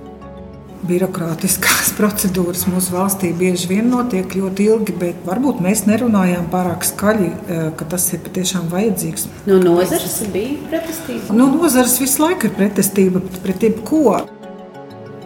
Birokrātiskās 0.89 1.93
procedūras 1.99 2.65
mūsu 2.73 2.97
valstī 2.97 3.29
bieži 3.37 3.69
vien 3.69 3.93
notiek 3.93 4.33
ļoti 4.33 4.65
ilgi, 4.65 4.97
bet 5.05 5.21
varbūt 5.29 5.61
mēs 5.61 5.85
nerunājām 5.85 6.49
pārāk 6.49 6.89
skaļi, 6.89 7.29
eh, 7.29 7.65
ka 7.77 7.85
tas 7.93 8.09
ir 8.17 8.25
patiešām 8.25 8.65
vajadzīgs. 8.73 9.29
No 9.45 9.61
nozares 9.61 10.23
bija 10.33 10.57
pretestība? 10.73 11.37
No 11.37 11.53
nozares 11.53 11.99
visu 12.01 12.25
laiku 12.25 12.49
ir 12.49 12.57
pretestība 12.57 13.21
pret 13.45 13.69
jebko. 13.69 14.23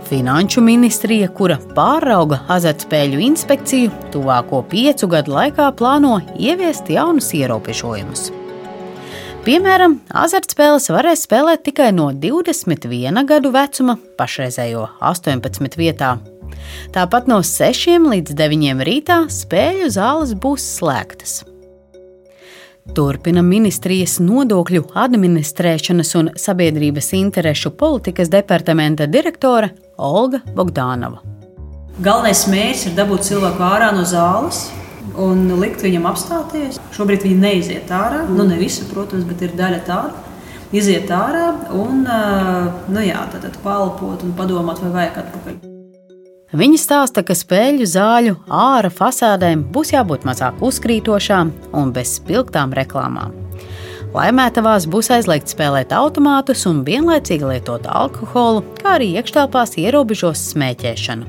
Finanšu 0.08 0.62
ministrija, 0.64 1.28
kura 1.36 1.58
pārauga 1.76 2.38
azartspēļu 2.54 3.20
inspekciju, 3.26 3.90
tuvāko 4.14 4.62
piecu 4.72 5.10
gadu 5.12 5.34
laikā 5.36 5.66
plāno 5.76 6.22
ieviest 6.40 6.88
jaunus 6.88 7.34
ierobežojumus. 7.36 8.30
Piemēram, 9.44 9.98
azartspēles 10.24 10.88
varēs 10.96 11.26
spēlēt 11.28 11.66
tikai 11.68 11.90
no 11.96 12.08
21 12.16 13.28
gadu 13.28 13.52
vecuma, 13.52 13.98
pašreizējo 14.20 14.86
18 15.12 15.76
vietā. 15.80 16.16
Tāpat 16.96 17.28
no 17.28 17.42
6 17.44 18.08
līdz 18.08 18.40
9 18.40 18.88
rītā 18.88 19.22
spēļu 19.42 19.92
zāles 19.92 20.36
būs 20.40 20.72
slēgtas. 20.80 21.42
Turpina 22.96 23.42
ministrijas 23.46 24.18
nodokļu 24.24 24.84
administrēšanas 24.98 26.14
un 26.20 26.30
sabiedrības 26.40 27.12
interešu 27.18 27.72
politikas 27.80 28.32
departamenta 28.34 29.08
direktore 29.10 29.72
Olga 29.98 30.40
Bogdānova. 30.56 31.22
Galvenais 31.98 32.44
mērķis 32.52 32.90
ir 32.90 32.98
dabūt 32.98 33.26
cilvēku 33.28 33.64
ārā 33.66 33.92
no 33.96 34.06
zāles 34.08 34.68
un 35.18 35.48
likt 35.62 35.82
viņam 35.86 36.06
apstāties. 36.12 36.82
Šobrīd 36.96 37.26
viņi 37.26 37.40
neiziet 37.42 37.94
ārā, 37.94 38.24
mm. 38.26 38.36
nu 38.38 38.46
ne 38.50 38.60
visi, 38.60 38.86
protams, 38.92 39.26
bet 39.30 39.42
ir 39.48 39.56
daļa 39.58 39.82
tāda. 39.88 40.26
Iziet 40.76 41.10
ārā 41.16 41.48
un 41.80 42.04
nu 42.04 43.08
jā, 43.08 43.24
tad, 43.32 43.48
tad 43.48 43.58
palpot 43.64 44.28
un 44.28 44.36
padomāt, 44.38 44.84
vai 44.84 44.94
vajag 45.00 45.24
atpakaļ. 45.24 45.77
Viņi 46.56 46.78
stāsta, 46.80 47.26
ka 47.28 47.36
spēļu 47.36 47.84
zāļu 47.92 48.38
ārā 48.48 48.88
fasādēm 48.88 49.66
būs 49.68 49.90
jābūt 49.92 50.24
mazāk 50.24 50.62
uzkrītošām 50.64 51.52
un 51.76 51.92
bez 51.92 52.14
spilgtām 52.22 52.72
reklāmām. 52.72 53.34
Laimētavās 54.16 54.86
būs 54.88 55.12
aizliegts 55.12 55.52
spēlēt 55.52 55.92
automātus 55.92 56.64
un 56.70 56.86
vienlaicīgi 56.88 57.50
lietot 57.52 57.90
alkoholu, 57.92 58.64
kā 58.80 58.96
arī 58.96 59.12
iekštelpās 59.20 59.76
ierobežos 59.84 60.48
smēķēšanu. 60.54 61.28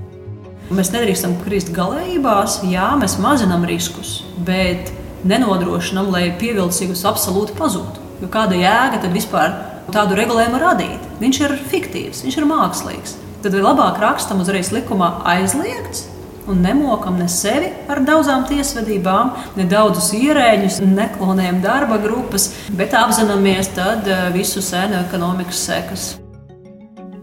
Mēs 0.70 0.94
nedrīkstam 0.94 1.34
krist 1.42 1.74
galējībās, 1.74 2.60
jā, 2.70 2.92
mēs 3.02 3.18
mazinām 3.18 3.66
riskus, 3.66 4.20
bet 4.46 4.94
nenodrošinām, 5.26 6.12
lai 6.14 6.28
pievilcīgus 6.38 7.02
absolūti 7.10 7.58
pazūtu. 7.58 8.06
Jo 8.22 8.30
kāda 8.30 8.54
jēga 8.54 9.02
tad 9.02 9.10
vispār 9.10 9.50
tādu 9.90 10.14
regulējumu 10.14 10.62
radīt? 10.62 11.14
Viņš 11.18 11.46
ir 11.48 11.62
fiktīvs, 11.74 12.22
viņš 12.22 12.38
ir 12.38 12.54
mākslīgs. 12.54 13.22
Tad 13.38 13.54
labāk 13.54 14.00
rakstam 14.02 14.40
uzreiz 14.42 14.72
likumā 14.74 15.12
aizliegts, 15.30 16.08
un 16.50 16.58
nemokam 16.64 17.20
ne 17.20 17.28
sevi 17.30 17.68
ar 17.86 18.00
daudzām 18.02 18.48
tiesvedībām, 18.48 19.30
ne 19.54 19.66
daudzus 19.70 20.08
ierēģus, 20.18 20.80
neklonējam 20.82 21.60
darba 21.62 22.00
grupas, 22.02 22.48
bet 22.74 22.96
apzināmies 22.98 23.70
tad 23.76 24.10
eh, 24.10 24.24
visu 24.34 24.64
sēnu 24.64 24.98
ekonomikas 25.04 25.62
sekas. 25.68 26.08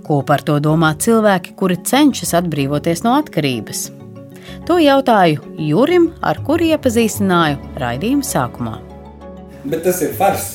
Ko 0.07 0.21
par 0.23 0.45
to 0.47 0.55
domā 0.63 0.93
cilvēki, 1.01 1.51
kuri 1.59 1.81
cenšas 1.83 2.31
atbrīvoties 2.39 3.03
no 3.03 3.17
atkarības? 3.19 3.89
To 4.69 4.79
jautāju 4.79 5.43
Jurim, 5.67 6.13
ar 6.23 6.39
kuru 6.47 6.71
iepazīstināju 6.71 7.75
raidījuma 7.81 8.23
sākumā. 8.23 8.79
Bet 9.67 9.83
tas 9.83 9.99
ir 10.05 10.15
fars. 10.15 10.51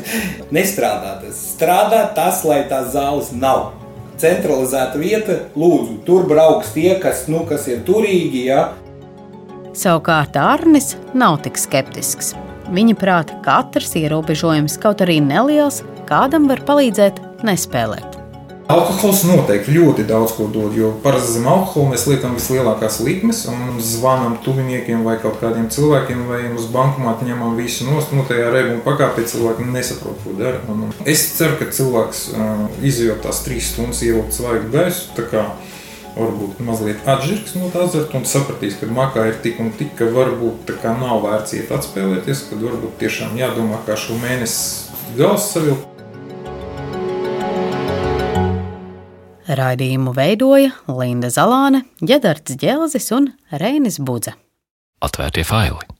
Nestrādā 0.56 1.18
tas. 1.22 1.48
Strādā 1.54 2.06
tas, 2.16 2.42
lai 2.48 2.64
tās 2.66 2.90
zāles 2.96 3.30
nav 3.36 3.68
centralizēta 4.20 5.00
vieta. 5.00 5.38
Lūdzu, 5.58 6.00
tur 6.08 6.26
brauks 6.30 6.72
tie, 6.74 6.96
kas, 7.02 7.26
nu, 7.32 7.44
kas 7.48 7.68
ir 7.70 7.84
turīgi. 7.86 8.46
Ja? 8.50 8.72
Savukārt 9.76 10.38
Arnis 10.40 10.94
nav 11.14 11.42
tik 11.44 11.60
skeptisks. 11.60 12.34
Viņa 12.72 12.96
prāta 12.98 13.36
katrs 13.44 13.94
ierobežojums, 13.98 14.78
kaut 14.82 15.04
arī 15.04 15.20
neliels, 15.22 15.84
kādam 16.08 16.48
var 16.50 16.64
palīdzēt 16.66 17.20
nespēlēt. 17.46 18.15
Alkohols 18.66 19.20
noteikti 19.22 19.76
ļoti 19.76 20.04
daudz 20.08 20.32
ko 20.34 20.48
dod, 20.50 20.72
jo 20.74 20.88
parasti 21.04 21.36
zem 21.36 21.44
alkohola 21.46 21.92
mēs 21.92 22.06
liekam 22.10 22.32
vislielākās 22.34 22.96
likmes 23.06 23.44
un 23.46 23.76
zvanām 23.78 24.40
tuviniekiem 24.42 25.04
vai 25.06 25.14
kaut 25.22 25.38
kādiem 25.38 25.68
cilvēkiem, 25.70 26.24
vai 26.26 26.40
uz 26.50 26.66
bankomāta 26.74 27.28
ņemam 27.28 27.54
visu 27.60 27.86
nost. 27.86 28.10
No 28.16 28.26
tajā 28.26 28.50
reibuma 28.50 28.82
pakāpē 28.82 29.22
cilvēki 29.30 29.68
nesaprot, 29.70 30.18
ko 30.24 30.34
dara. 30.40 30.64
Un 30.72 30.90
es 31.06 31.22
ceru, 31.38 31.60
ka 31.60 31.70
cilvēks 31.78 32.26
uh, 32.34 32.66
izjūt 32.82 33.22
tās 33.22 33.44
trīs 33.46 33.70
stundas 33.70 34.02
ievilkt 34.02 34.34
svaigu 34.34 34.72
gaisu. 34.74 35.14
Varbūt 36.16 36.62
mazliet 36.64 37.06
atžirgs 37.06 37.54
no 37.60 37.68
tā 37.70 37.86
dzert 37.86 38.14
un 38.16 38.24
sapratīs, 38.26 38.78
ka 38.80 38.88
makā 38.88 39.28
ir 39.30 39.42
tik 39.44 39.60
un 39.62 39.68
tik, 39.76 39.92
ka 39.98 40.08
varbūt 40.10 40.72
nav 40.96 41.20
vērts 41.22 41.60
iet 41.60 41.74
atspēlēties, 41.76 42.48
kad 42.50 42.64
varbūt 42.66 42.96
tiešām 43.04 43.36
jādomā, 43.38 43.84
kā 43.86 44.00
šo 44.00 44.16
mēnesi 44.24 44.96
gals 45.20 45.52
savilkt. 45.52 45.95
Raidījumu 49.56 50.12
veidoja 50.16 50.72
Linda 50.92 51.30
Zalāne, 51.32 51.84
Gedards 52.04 52.58
Dželzis 52.60 53.08
un 53.16 53.30
Reinis 53.52 54.00
Budze. 54.02 54.36
Atvērtie 55.04 55.44
faili! 55.48 55.95